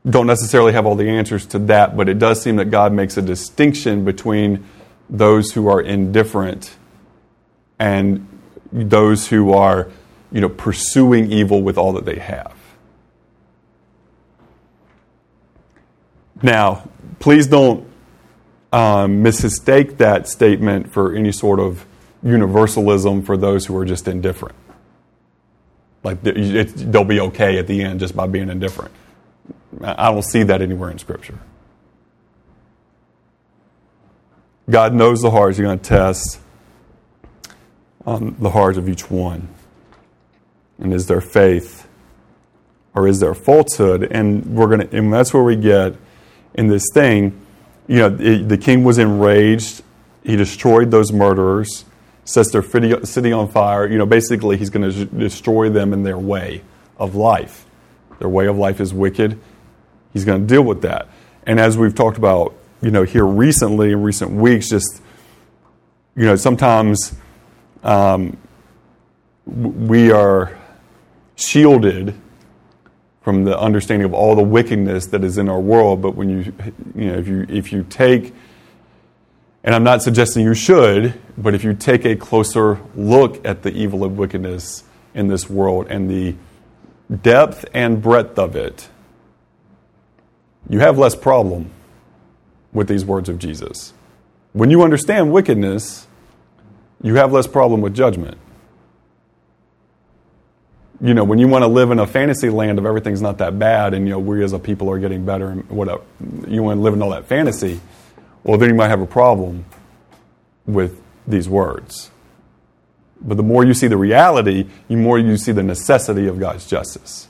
[0.10, 3.15] don't necessarily have all the answers to that, but it does seem that God makes
[3.15, 4.65] a distinction between
[5.10, 6.75] those who are indifferent
[7.79, 8.27] and
[8.71, 9.89] those who are,
[10.32, 12.53] you know, pursuing evil with all that they have.
[16.43, 16.88] Now,
[17.19, 17.88] please don't
[18.73, 21.86] um, mistake that statement for any sort of
[22.21, 24.56] universalism for those who are just indifferent.
[26.03, 28.93] Like they'll be okay at the end just by being indifferent.
[29.82, 31.39] I don't see that anywhere in Scripture.
[34.69, 35.58] God knows the hearts.
[35.58, 36.39] He's going to test
[38.06, 39.47] on the hearts of each one.
[40.77, 41.88] And is there faith
[42.93, 44.03] or is there falsehood?
[44.12, 45.95] And we're going to, and that's where we get
[46.53, 47.39] in this thing.
[47.87, 49.81] You know, it, the king was enraged.
[50.23, 51.85] He destroyed those murderers,
[52.25, 52.63] sets their
[53.03, 53.87] city on fire.
[53.87, 56.63] You know, basically, he's going to destroy them in their way
[56.97, 57.65] of life
[58.19, 59.39] Their way of life is wicked.
[60.13, 61.09] He's going to deal with that.
[61.45, 65.01] And as we've talked about, you know, here recently in recent weeks, just
[66.15, 67.15] you know, sometimes
[67.83, 68.37] um,
[69.45, 70.57] we are
[71.35, 72.13] shielded
[73.23, 76.01] from the understanding of all the wickedness that is in our world.
[76.01, 76.53] But when you,
[76.93, 78.33] you know, if you if you take,
[79.63, 83.71] and I'm not suggesting you should, but if you take a closer look at the
[83.71, 84.83] evil of wickedness
[85.13, 86.36] in this world and the
[87.21, 88.89] depth and breadth of it,
[90.69, 91.71] you have less problem
[92.73, 93.93] with these words of Jesus.
[94.51, 96.07] When you understand wickedness,
[97.01, 98.38] you have less problem with judgment
[101.03, 103.59] you know, when you want to live in a fantasy land of everything's not that
[103.59, 106.01] bad and, you know, we as a people are getting better and whatever,
[106.47, 107.81] you want to live in all that fantasy,
[108.45, 109.65] well, then you might have a problem
[110.65, 112.09] with these words.
[113.19, 116.65] But the more you see the reality, the more you see the necessity of God's
[116.65, 117.27] justice.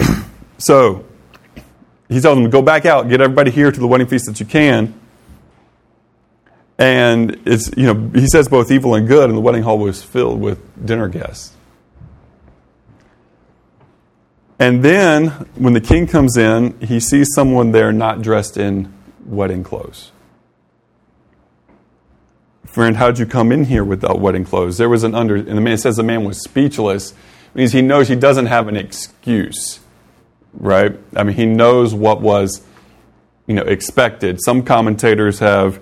[0.58, 1.04] so,
[2.08, 4.46] he tells them, go back out, get everybody here to the wedding feast that you
[4.46, 5.00] can.
[6.78, 10.02] And it's, you know, he says both evil and good, and the wedding hall was
[10.02, 11.52] filled with dinner guests.
[14.58, 18.92] And then, when the king comes in, he sees someone there not dressed in
[19.24, 20.12] wedding clothes.
[22.64, 24.78] Friend, how'd you come in here without wedding clothes?
[24.78, 27.12] There was an under, and the man says the man was speechless.
[27.12, 27.16] It
[27.54, 29.78] means he knows he doesn't have an excuse,
[30.52, 30.98] right?
[31.14, 32.64] I mean, he knows what was,
[33.46, 34.40] you know, expected.
[34.44, 35.80] Some commentators have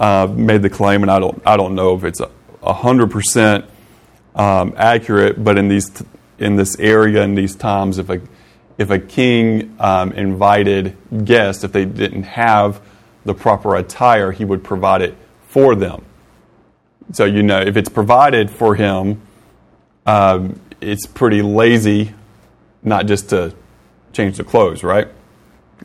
[0.00, 2.20] uh, made the claim, and I don't, I don't know if it's
[2.62, 3.66] hundred percent
[4.34, 6.02] um, accurate, but in these,
[6.38, 8.20] in this area, in these times, if a,
[8.78, 12.80] if a king um, invited guests, if they didn't have
[13.26, 15.14] the proper attire, he would provide it
[15.48, 16.04] for them.
[17.12, 19.20] So you know, if it's provided for him,
[20.06, 22.14] um, it's pretty lazy,
[22.82, 23.54] not just to
[24.12, 25.08] change the clothes, right?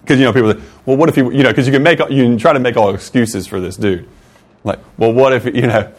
[0.05, 1.97] Because you know people, say, well, what if you, you know, because you can make
[1.97, 4.07] you can try to make all excuses for this dude.
[4.63, 5.91] Like, well, what if you know,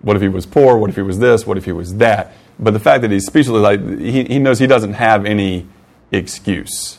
[0.00, 0.78] what if he was poor?
[0.78, 1.46] What if he was this?
[1.46, 2.32] What if he was that?
[2.58, 5.66] But the fact that he's speechless, like he, he knows he doesn't have any
[6.10, 6.98] excuse.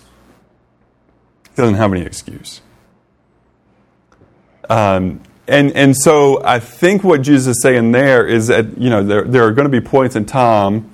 [1.50, 2.62] He doesn't have any excuse.
[4.70, 9.04] Um, and and so I think what Jesus is saying there is that you know
[9.04, 10.94] there there are going to be points in time,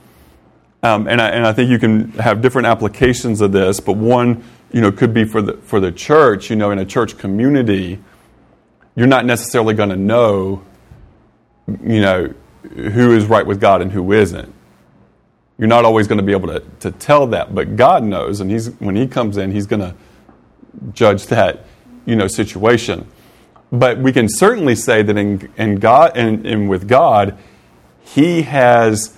[0.81, 4.43] um, and I and I think you can have different applications of this, but one
[4.73, 7.99] you know, could be for the, for the church, you know, in a church community,
[8.95, 10.63] you're not necessarily going to know,
[11.67, 12.33] you know,
[12.73, 14.53] who is right with God and who isn't.
[15.59, 18.49] You're not always going to be able to, to tell that, but God knows, and
[18.49, 19.95] he's, when He comes in, He's going to
[20.91, 21.65] judge that,
[22.05, 23.07] you know, situation.
[23.71, 27.37] But we can certainly say that in, in God and, and with God,
[28.03, 29.15] He has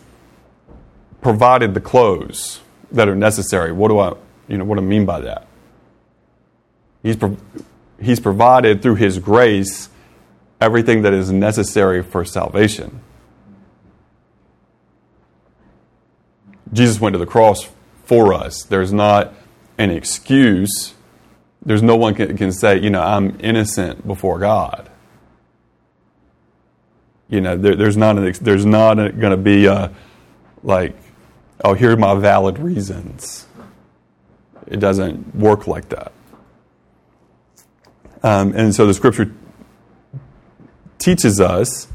[1.22, 2.60] provided the clothes
[2.91, 3.72] that are necessary.
[3.72, 4.13] What do I
[4.47, 5.47] you know what I mean by that?
[7.03, 7.17] He's,
[8.01, 9.89] he's provided through His grace
[10.60, 13.01] everything that is necessary for salvation.
[16.73, 17.69] Jesus went to the cross
[18.03, 18.63] for us.
[18.63, 19.34] There's not
[19.77, 20.93] an excuse.
[21.65, 24.89] There's no one can, can say, you know, I'm innocent before God.
[27.29, 29.91] You know, there, there's not an, there's not going to be a,
[30.63, 30.95] like,
[31.63, 33.47] oh, here are my valid reasons.
[34.67, 36.12] It doesn't work like that.
[38.23, 39.32] Um, and so the scripture
[40.97, 41.88] teaches us,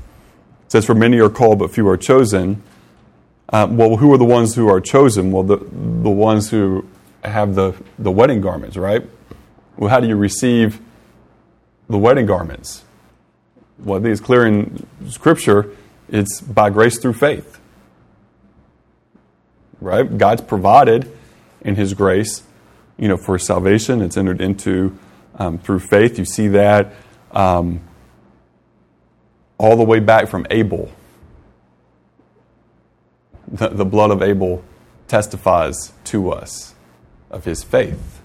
[0.68, 2.62] says, For many are called, but few are chosen.
[3.52, 5.32] Um, well, who are the ones who are chosen?
[5.32, 6.86] Well, the, the ones who
[7.24, 9.04] have the, the wedding garments, right?
[9.76, 10.80] Well, how do you receive
[11.88, 12.84] the wedding garments?
[13.78, 15.74] Well, I think it's clear in Scripture
[16.08, 17.58] it's by grace through faith.
[19.80, 20.16] Right?
[20.16, 21.10] God's provided
[21.62, 22.42] in His grace
[23.00, 24.02] you know, for salvation.
[24.02, 24.96] It's entered into
[25.36, 26.18] um, through faith.
[26.18, 26.92] You see that
[27.32, 27.80] um,
[29.58, 30.92] all the way back from Abel.
[33.48, 34.62] The, the blood of Abel
[35.08, 36.74] testifies to us
[37.30, 38.20] of his faith.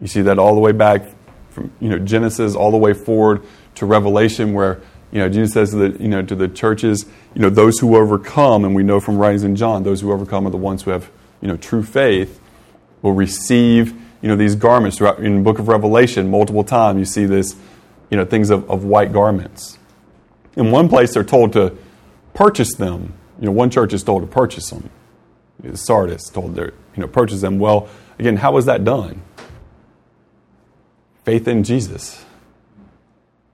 [0.00, 1.06] You see that all the way back
[1.50, 3.44] from you know Genesis all the way forward
[3.76, 4.80] to Revelation, where
[5.12, 8.64] you know Jesus says that you know to the churches, you know those who overcome,
[8.64, 11.08] and we know from writings in John, those who overcome are the ones who have
[11.40, 12.40] you know true faith
[13.02, 13.92] will receive
[14.22, 17.56] you know these garments throughout in the book of revelation multiple times you see this
[18.10, 19.78] you know things of, of white garments.
[20.56, 21.76] In one place they're told to
[22.34, 23.14] purchase them.
[23.40, 24.90] You know one church is told to purchase them.
[25.74, 27.58] Sardis told to you know purchase them.
[27.58, 27.88] Well
[28.18, 29.22] again how was that done?
[31.24, 32.24] Faith in jesus.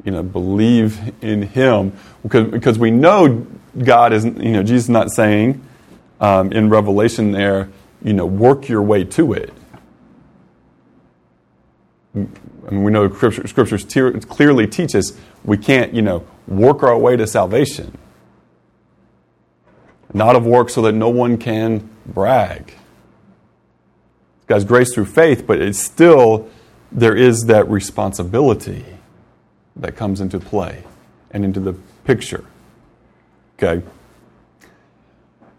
[0.05, 1.92] You know, believe in Him.
[2.22, 3.46] Because, because we know
[3.76, 5.64] God is, you know, Jesus is not saying
[6.20, 7.68] um, in Revelation there,
[8.03, 9.53] you know, work your way to it.
[12.14, 15.12] I mean, we know scripture, scriptures te- clearly teach us
[15.44, 17.96] we can't, you know, work our way to salvation.
[20.12, 22.74] Not of work so that no one can brag.
[24.46, 26.49] God's grace through faith, but it's still,
[26.90, 28.84] there is that responsibility
[29.76, 30.84] that comes into play
[31.30, 31.74] and into the
[32.05, 32.44] picture.
[33.59, 33.86] Okay?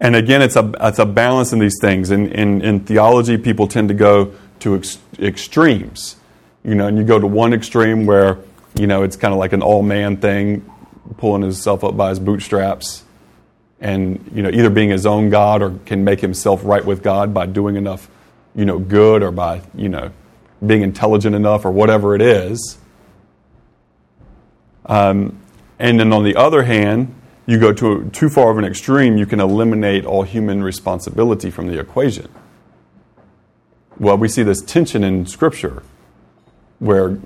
[0.00, 2.10] And again, it's a, it's a balance in these things.
[2.10, 6.16] In, in, in theology, people tend to go to ex- extremes.
[6.64, 8.38] You know, and you go to one extreme where,
[8.74, 10.70] you know, it's kind of like an all man thing,
[11.18, 13.04] pulling himself up by his bootstraps
[13.80, 17.32] and, you know, either being his own God or can make himself right with God
[17.32, 18.08] by doing enough,
[18.54, 20.12] you know, good or by, you know,
[20.64, 22.78] being intelligent enough or whatever it is.
[24.84, 25.40] Um,
[25.78, 27.14] and then on the other hand,
[27.50, 31.66] you go to too far of an extreme, you can eliminate all human responsibility from
[31.66, 32.28] the equation.
[33.98, 35.82] Well, we see this tension in Scripture
[36.78, 37.18] where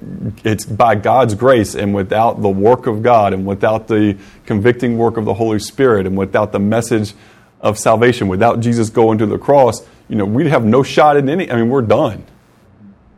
[0.43, 4.17] it's by God's grace and without the work of God and without the
[4.47, 7.13] convicting work of the Holy Spirit and without the message
[7.61, 11.29] of salvation, without Jesus going to the cross, you know, we'd have no shot in
[11.29, 12.25] any, I mean, we're done.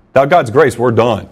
[0.08, 1.28] Without God's grace, we're done.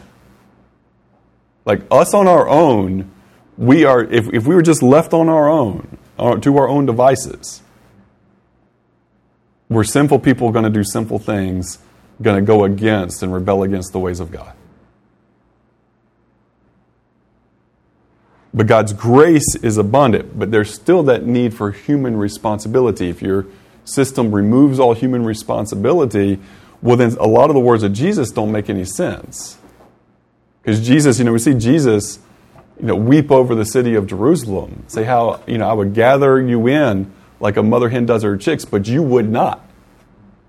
[1.65, 3.11] Like us on our own,
[3.57, 6.87] we are, if, if we were just left on our own, uh, to our own
[6.87, 7.63] devices,
[9.69, 11.79] we're sinful people going to do sinful things,
[12.21, 14.55] going to go against and rebel against the ways of God.
[18.53, 23.09] But God's grace is abundant, but there's still that need for human responsibility.
[23.09, 23.47] If your
[23.85, 26.39] system removes all human responsibility,
[26.81, 29.59] well, then a lot of the words of Jesus don't make any sense.
[30.63, 32.21] Because Jesus, you know, we see Jesus,
[32.81, 36.41] you know, weep over the city of Jerusalem, say how, you know, I would gather
[36.41, 39.69] you in like a mother hen does her chicks, but you would not.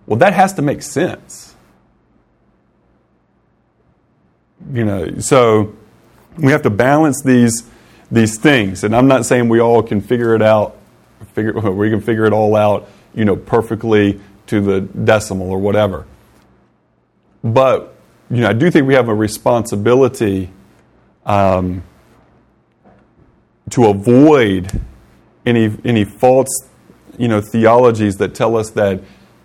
[0.06, 1.56] Well, that has to make sense.
[4.72, 5.76] You know, so
[6.38, 7.70] we have to balance these
[8.12, 8.84] these things.
[8.84, 10.78] And I'm not saying we all can figure it out,
[11.34, 16.06] figure, we can figure it all out, you know, perfectly to the decimal or whatever.
[17.44, 17.96] But,
[18.30, 20.50] you know, I do think we have a responsibility
[21.26, 21.84] um,
[23.72, 24.82] to avoid
[25.46, 26.50] any, any false,
[27.18, 29.02] you know, theologies that tell us that,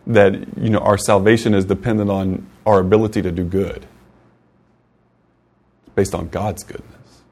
[0.06, 3.86] that, you know, our salvation is dependent on our ability to do good.
[5.82, 7.22] It's based on God's goodness.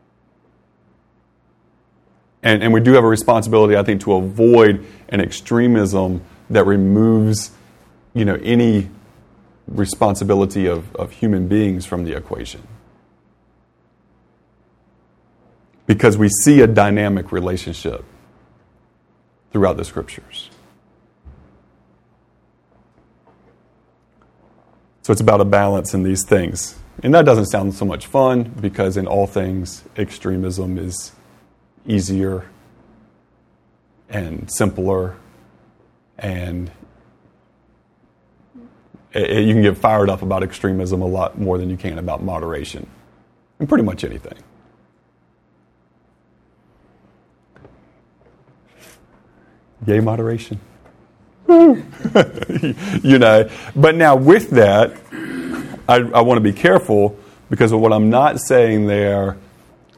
[2.42, 7.50] And, and we do have a responsibility, I think, to avoid an extremism that removes
[8.14, 8.88] you know, any
[9.66, 12.66] responsibility of, of human beings from the equation.
[15.88, 18.04] Because we see a dynamic relationship
[19.52, 20.50] throughout the scriptures.
[25.02, 26.78] So it's about a balance in these things.
[27.02, 31.12] And that doesn't sound so much fun because, in all things, extremism is
[31.86, 32.44] easier
[34.08, 35.16] and simpler
[36.18, 36.70] and
[39.12, 42.22] it, you can get fired up about extremism a lot more than you can about
[42.22, 42.86] moderation
[43.58, 44.38] and pretty much anything.
[49.86, 50.60] Yay, moderation.
[51.48, 54.96] you know, but now with that,
[55.88, 57.16] I, I want to be careful
[57.48, 59.38] because what I'm not saying there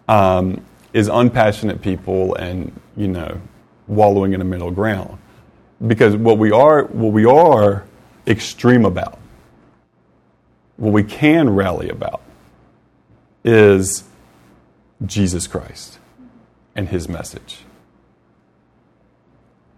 [0.09, 3.41] um, is unpassionate people and you know
[3.89, 5.18] wallowing in a middle ground
[5.85, 7.85] because what we are what we are
[8.26, 9.18] extreme about
[10.76, 12.22] what we can rally about
[13.45, 14.05] is
[15.05, 15.99] Jesus Christ
[16.74, 17.64] and his message.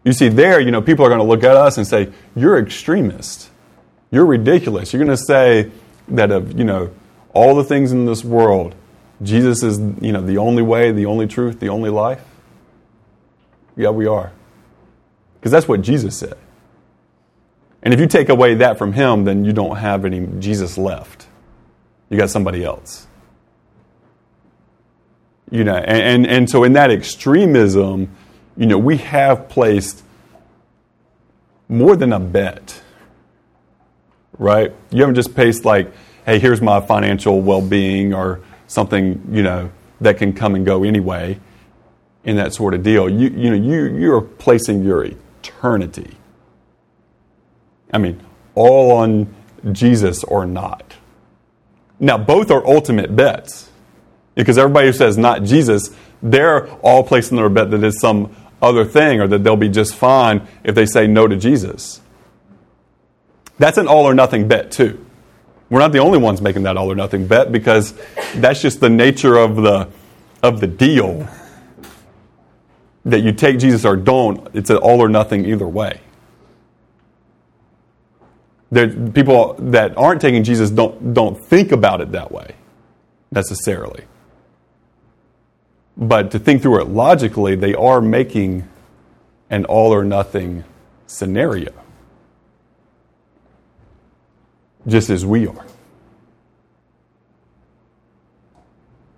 [0.04, 2.58] You see, there, you know, people are going to look at us and say, You're
[2.58, 3.50] extremist.
[4.10, 4.92] You're ridiculous.
[4.92, 5.70] You're going to say
[6.08, 6.92] that of, you know,
[7.32, 8.74] all the things in this world,
[9.22, 12.22] Jesus is, you know, the only way, the only truth, the only life?
[13.76, 14.32] Yeah, we are.
[15.34, 16.36] Because that's what Jesus said.
[17.82, 21.26] And if you take away that from him, then you don't have any Jesus left.
[22.10, 23.06] You got somebody else.
[25.50, 28.14] You know, and, and, and so in that extremism,
[28.56, 30.02] you know, we have placed
[31.68, 32.82] more than a bet.
[34.38, 34.74] Right?
[34.90, 35.92] You haven't just placed like,
[36.26, 40.84] hey, here's my financial well being or something, you know, that can come and go
[40.84, 41.38] anyway
[42.24, 43.08] in that sort of deal.
[43.08, 46.16] You, you know, you, you're placing your eternity.
[47.92, 48.20] I mean,
[48.54, 49.34] all on
[49.70, 50.94] Jesus or not.
[52.00, 53.70] Now, both are ultimate bets.
[54.34, 55.90] Because everybody who says not Jesus,
[56.22, 59.94] they're all placing their bet that it's some other thing or that they'll be just
[59.94, 62.00] fine if they say no to Jesus.
[63.58, 65.04] That's an all or nothing bet, too.
[65.68, 67.94] We're not the only ones making that all or nothing bet because
[68.34, 69.88] that's just the nature of the,
[70.42, 71.28] of the deal.
[73.04, 76.00] That you take Jesus or don't, it's an all or nothing either way.
[78.70, 82.54] There, people that aren't taking Jesus don't, don't think about it that way
[83.32, 84.04] necessarily.
[85.96, 88.68] But to think through it logically, they are making
[89.50, 90.64] an all or nothing
[91.06, 91.72] scenario,
[94.86, 95.66] just as we are.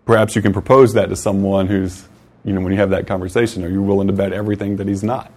[0.04, 2.06] Perhaps you can propose that to someone who's,
[2.44, 5.02] you know, when you have that conversation, are you willing to bet everything that he's
[5.02, 5.32] not?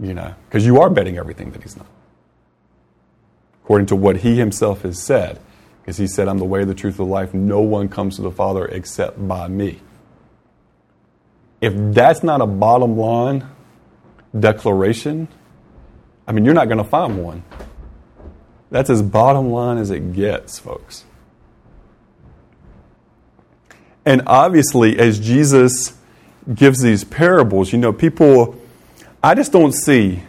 [0.00, 1.86] You know, because you are betting everything that he's not.
[3.64, 5.40] According to what he himself has said.
[5.82, 7.34] Because he said, I'm the way, the truth, the life.
[7.34, 9.80] No one comes to the Father except by me.
[11.60, 13.46] If that's not a bottom line
[14.38, 15.26] declaration,
[16.26, 17.42] I mean, you're not going to find one.
[18.70, 21.04] That's as bottom line as it gets, folks.
[24.04, 25.94] And obviously, as Jesus
[26.52, 28.60] gives these parables, you know, people,
[29.22, 30.22] I just don't see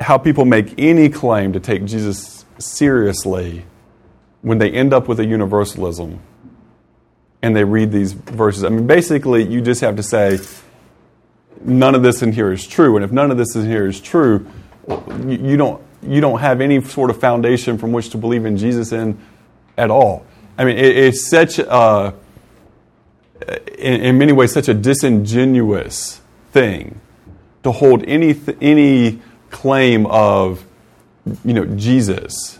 [0.00, 3.64] how people make any claim to take Jesus seriously
[4.42, 6.20] when they end up with a universalism
[7.42, 8.64] and they read these verses.
[8.64, 10.38] I mean, basically, you just have to say,
[11.62, 12.96] none of this in here is true.
[12.96, 14.46] And if none of this in here is true,
[15.26, 18.92] you don't, you don't have any sort of foundation from which to believe in Jesus
[18.92, 19.18] in
[19.76, 20.24] at all.
[20.56, 22.14] I mean, it's such a,
[23.78, 26.20] in, in many ways, such a disingenuous
[26.52, 27.00] thing
[27.62, 30.64] to hold any, any claim of
[31.44, 32.58] you know, Jesus.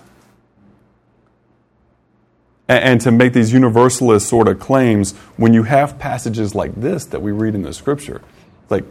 [2.68, 7.04] And, and to make these universalist sort of claims when you have passages like this
[7.06, 8.22] that we read in the scripture.
[8.70, 8.84] Like,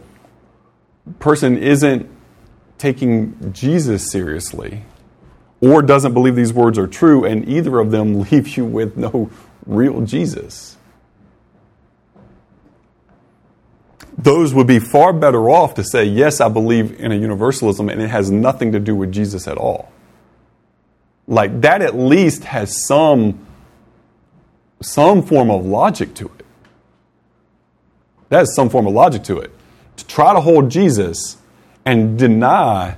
[1.18, 2.08] person isn't
[2.78, 4.84] taking Jesus seriously
[5.60, 9.30] or doesn't believe these words are true, and either of them leave you with no
[9.66, 10.76] real Jesus.
[14.16, 18.00] Those would be far better off to say, yes, I believe in a universalism and
[18.00, 19.92] it has nothing to do with Jesus at all.
[21.26, 23.46] Like that at least has some,
[24.80, 26.46] some form of logic to it.
[28.28, 29.50] That has some form of logic to it.
[29.96, 31.36] To try to hold Jesus
[31.84, 32.96] and deny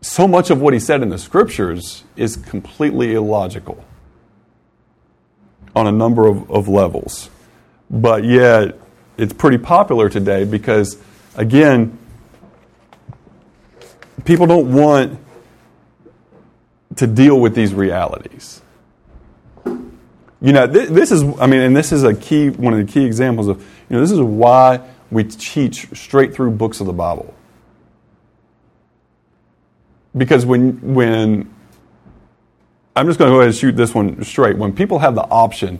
[0.00, 3.84] so much of what he said in the scriptures is completely illogical
[5.74, 7.30] on a number of, of levels.
[7.88, 8.78] But yet,
[9.16, 10.96] it's pretty popular today because,
[11.36, 11.98] again,
[14.24, 15.18] people don't want
[16.96, 18.60] to deal with these realities.
[19.64, 23.04] You know, this, is, I mean, and this is a key, one of the key
[23.04, 27.32] examples of, you know, this is why we teach straight through books of the Bible.
[30.16, 31.54] Because when, when,
[32.96, 34.58] I'm just going to go ahead and shoot this one straight.
[34.58, 35.78] When people have the option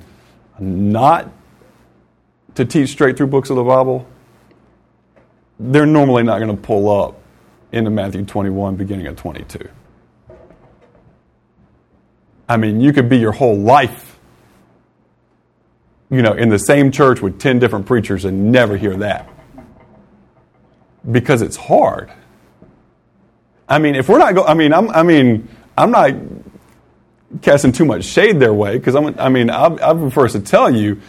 [0.58, 1.30] not
[2.55, 4.07] to teach straight through books of the Bible,
[5.59, 7.20] they're normally not going to pull up
[7.70, 9.68] into Matthew 21, beginning at 22.
[12.48, 14.18] I mean, you could be your whole life,
[16.11, 19.28] you know, in the same church with 10 different preachers and never hear that.
[21.11, 22.12] Because it's hard.
[23.68, 25.48] I mean, if we're not going, I mean, I'm, I mean,
[25.78, 26.12] I'm not
[27.40, 30.68] casting too much shade their way because I'm, I mean, I'm, I'm first to tell
[30.74, 31.00] you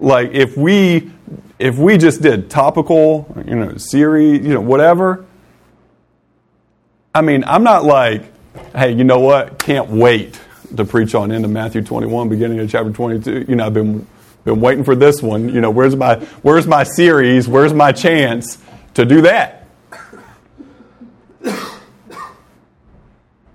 [0.00, 1.10] like if we
[1.58, 5.26] if we just did topical, you know, series, you know, whatever.
[7.14, 8.22] I mean, I'm not like,
[8.74, 9.58] hey, you know what?
[9.58, 10.40] Can't wait
[10.76, 13.46] to preach on into Matthew 21, beginning of chapter 22.
[13.48, 14.06] You know, I've been
[14.44, 15.52] been waiting for this one.
[15.52, 17.48] You know, where's my where's my series?
[17.48, 18.58] Where's my chance
[18.94, 19.66] to do that?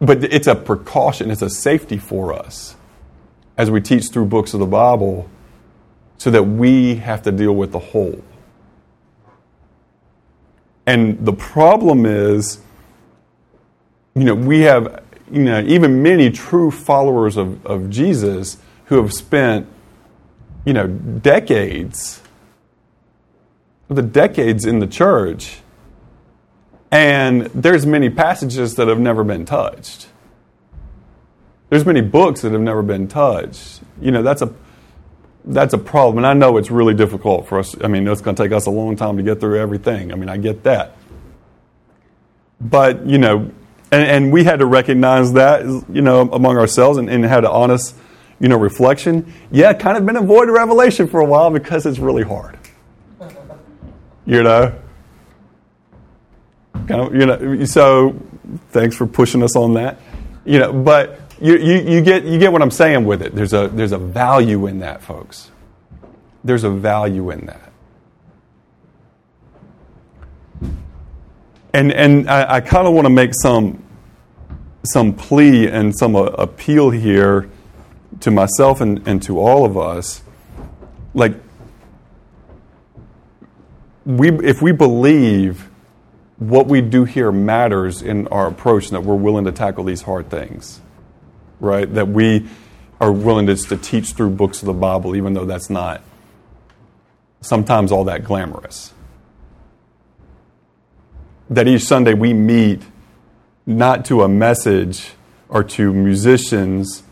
[0.04, 2.76] But it's a precaution, it's a safety for us
[3.56, 5.30] as we teach through books of the Bible
[6.18, 8.22] so that we have to deal with the whole.
[10.86, 12.59] And the problem is,
[14.16, 19.14] you know, we have, you know, even many true followers of, of Jesus who have
[19.14, 19.68] spent,
[20.66, 22.22] you know, decades,
[23.88, 25.59] the decades in the church,
[26.91, 30.07] and there's many passages that have never been touched.
[31.70, 33.82] There's many books that have never been touched.
[33.99, 34.53] You know, that's a
[35.46, 36.18] that's a problem.
[36.20, 37.76] And I know it's really difficult for us.
[37.84, 40.12] I mean, it's going to take us a long time to get through everything.
[40.12, 40.96] I mean, I get that.
[42.62, 43.52] But, you know,
[43.91, 47.52] And, and we had to recognize that, you know, among ourselves and, and had an
[47.52, 47.96] honest,
[48.39, 49.32] you know, reflection.
[49.52, 52.58] Yeah, kind of been a void revelation for a while because it's really hard.
[54.26, 54.74] You know?
[56.88, 58.20] Kind of, you know, so
[58.72, 60.00] thanks for pushing us on that.
[60.44, 63.36] You know, but you, you, you, get, you get what I'm saying with it.
[63.36, 65.52] There's a, there's a value in that, folks.
[66.41, 67.74] There's a value in that.
[71.74, 73.84] And, and I, I kind of want to make some,
[74.86, 77.50] some plea and some uh, appeal here
[78.22, 80.24] to myself and, and to all of us.
[81.14, 81.36] Like,
[84.06, 85.70] we, if we believe
[86.38, 90.04] what we do here matters in our approach and that we're willing to tackle these
[90.04, 90.80] hard things,
[91.60, 91.91] right?
[91.93, 92.47] That we
[92.99, 96.01] are willing to, to teach through books of the Bible, even though that's not
[97.41, 98.93] sometimes all that glamorous.
[101.49, 102.82] That each Sunday we meet
[103.66, 105.12] not to a message
[105.49, 107.04] or to musicians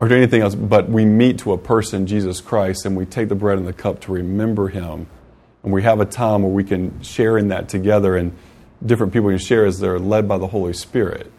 [0.00, 3.28] or to anything else, but we meet to a person, Jesus Christ, and we take
[3.28, 5.08] the bread and the cup to remember him.
[5.62, 8.36] And we have a time where we can share in that together, and
[8.84, 11.32] different people can share as they're led by the Holy Spirit.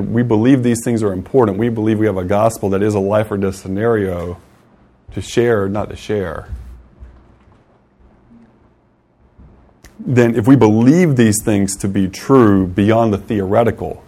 [0.00, 1.58] We believe these things are important.
[1.58, 4.38] We believe we have a gospel that is a life or death scenario
[5.12, 6.48] to share, not to share.
[9.98, 14.04] Then, if we believe these things to be true beyond the theoretical,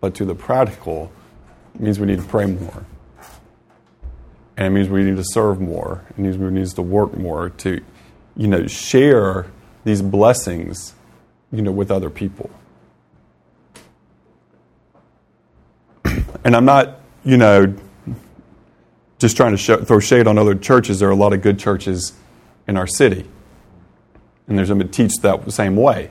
[0.00, 1.12] but to the practical,
[1.74, 2.84] it means we need to pray more.
[4.56, 6.04] And it means we need to serve more.
[6.10, 7.82] It means we need to work more to,
[8.36, 9.46] you know, share
[9.84, 10.94] these blessings,
[11.52, 12.50] you know, with other people.
[16.44, 17.74] And I'm not, you know,
[19.18, 21.00] just trying to show, throw shade on other churches.
[21.00, 22.12] There are a lot of good churches
[22.66, 23.26] in our city.
[24.46, 26.10] And there's some that teach that same way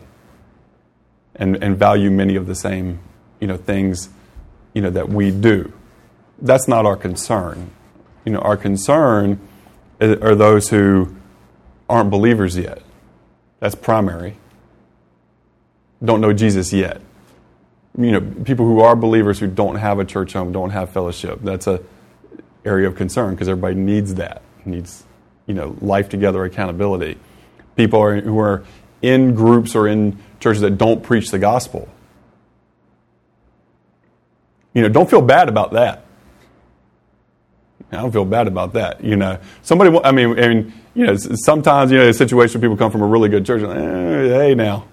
[1.36, 3.00] and, and value many of the same,
[3.40, 4.10] you know, things,
[4.74, 5.72] you know, that we do.
[6.42, 7.72] That's not our concern.
[8.26, 9.40] You know, our concern
[10.02, 11.16] are those who
[11.88, 12.82] aren't believers yet.
[13.60, 14.38] That's primary.
[16.04, 17.02] Don't know Jesus yet.
[17.98, 21.40] You know, people who are believers who don't have a church home, don't have fellowship.
[21.42, 21.82] That's a
[22.66, 24.42] area of concern because everybody needs that.
[24.66, 25.04] Needs,
[25.46, 27.18] you know, life together accountability.
[27.76, 28.64] People are, who are
[29.02, 31.88] in groups or in churches that don't preach the gospel.
[34.74, 36.04] You know, don't feel bad about that.
[37.92, 39.04] I don't feel bad about that.
[39.04, 39.98] You know, somebody.
[40.04, 43.08] I mean, I mean, you know, sometimes you know, a situation people come from a
[43.08, 43.62] really good church.
[43.62, 44.86] And, eh, hey, now,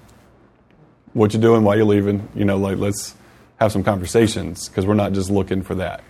[1.13, 1.63] what you're doing?
[1.65, 2.29] Why you're leaving?
[2.35, 3.15] You know, like let's
[3.57, 6.03] have some conversations because we're not just looking for that.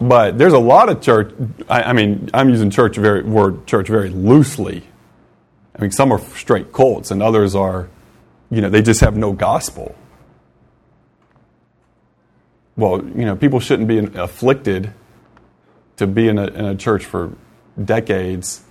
[0.00, 1.34] But there's a lot of church.
[1.68, 4.84] I, I mean, I'm using church very word church very loosely.
[5.74, 7.88] I mean, some are straight cults, and others are,
[8.50, 9.94] you know, they just have no gospel
[12.76, 14.92] well, you know, people shouldn't be afflicted
[15.96, 17.32] to be in a, in a church for
[17.82, 18.62] decades,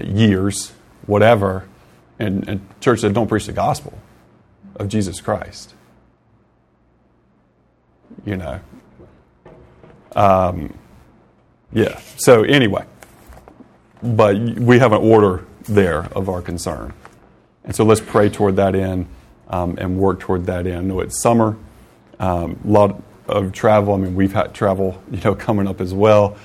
[0.00, 0.72] years,
[1.06, 1.68] whatever,
[2.18, 3.98] and, and churches that don't preach the gospel
[4.76, 5.74] of Jesus Christ.
[8.24, 8.60] You know.
[10.14, 10.78] Um,
[11.72, 12.00] yeah.
[12.16, 12.84] So, anyway,
[14.02, 16.92] but we have an order there of our concern.
[17.64, 19.06] And so let's pray toward that end
[19.48, 20.76] um, and work toward that end.
[20.76, 21.56] I know it's summer.
[22.20, 23.94] Um, a lot of travel.
[23.94, 26.36] I mean, we've had travel, you know, coming up as well.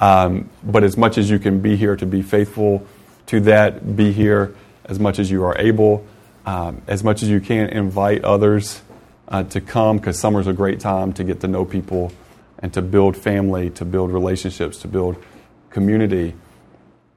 [0.00, 2.86] Um, but as much as you can be here to be faithful
[3.26, 4.54] to that, be here
[4.88, 6.04] as much as you are able,
[6.46, 8.80] um, as much as you can invite others
[9.28, 12.10] uh, to come because summer's a great time to get to know people
[12.58, 15.22] and to build family, to build relationships, to build
[15.70, 16.34] community.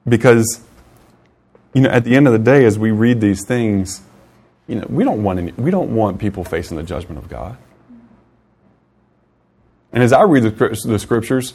[0.08, 0.62] Because,
[1.74, 4.02] you know, at the end of the day, as we read these things,
[4.68, 7.58] you know, we don't want any, we don't want people facing the judgment of God.
[9.94, 11.54] And as I read the, the scriptures,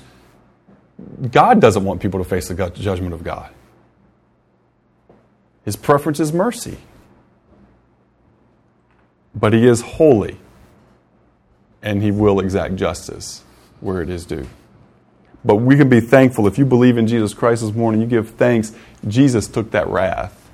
[1.31, 3.51] God doesn't want people to face the judgment of God.
[5.67, 6.79] His preference is mercy.
[9.35, 10.39] But He is holy,
[11.83, 13.43] and He will exact justice
[13.81, 14.47] where it is due.
[15.45, 16.47] But we can be thankful.
[16.47, 18.73] If you believe in Jesus Christ this morning, you give thanks.
[19.07, 20.51] Jesus took that wrath.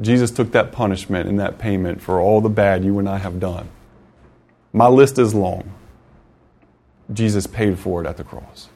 [0.00, 3.38] Jesus took that punishment and that payment for all the bad you and I have
[3.38, 3.68] done.
[4.72, 5.72] My list is long.
[7.12, 8.68] Jesus paid for it at the cross.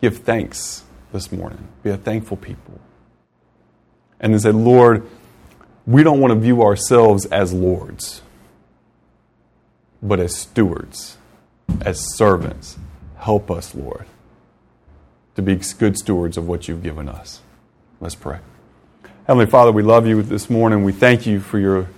[0.00, 1.68] Give thanks this morning.
[1.82, 2.80] Be a thankful people.
[4.24, 5.06] And then say, Lord,
[5.86, 8.22] we don't want to view ourselves as lords,
[10.02, 11.18] but as stewards,
[11.82, 12.78] as servants.
[13.18, 14.06] Help us, Lord,
[15.34, 17.42] to be good stewards of what you've given us.
[18.00, 18.38] Let's pray.
[19.26, 20.84] Heavenly Father, we love you this morning.
[20.84, 21.88] We thank you for your,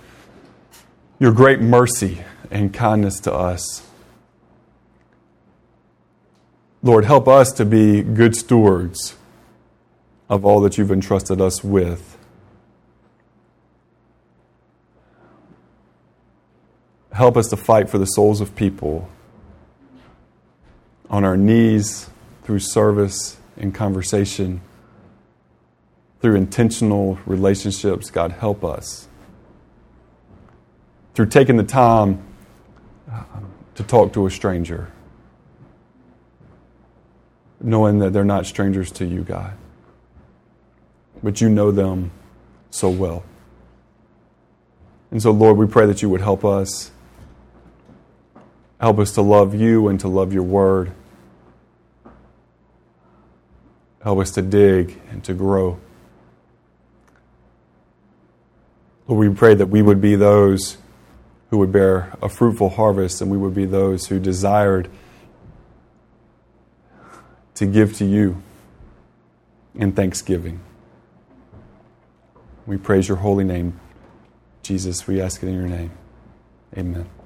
[1.19, 3.87] your great mercy and kindness to us.
[6.83, 9.15] Lord, help us to be good stewards
[10.29, 12.16] of all that you've entrusted us with.
[17.17, 19.09] Help us to fight for the souls of people
[21.09, 22.11] on our knees,
[22.43, 24.61] through service and conversation,
[26.21, 28.11] through intentional relationships.
[28.11, 29.07] God, help us.
[31.15, 32.23] Through taking the time
[33.73, 34.91] to talk to a stranger
[37.59, 39.53] knowing that they're not strangers to you, God.
[41.23, 42.11] But you know them
[42.69, 43.23] so well.
[45.09, 46.91] And so, Lord, we pray that you would help us.
[48.79, 50.91] Help us to love you and to love your word.
[54.03, 55.79] Help us to dig and to grow.
[59.07, 60.77] Lord, we pray that we would be those
[61.49, 64.89] who would bear a fruitful harvest and we would be those who desired
[67.55, 68.41] to give to you
[69.73, 70.59] in thanksgiving.
[72.65, 73.79] We praise your holy name.
[74.61, 75.91] Jesus, we ask it in your name.
[76.77, 77.16] Amen.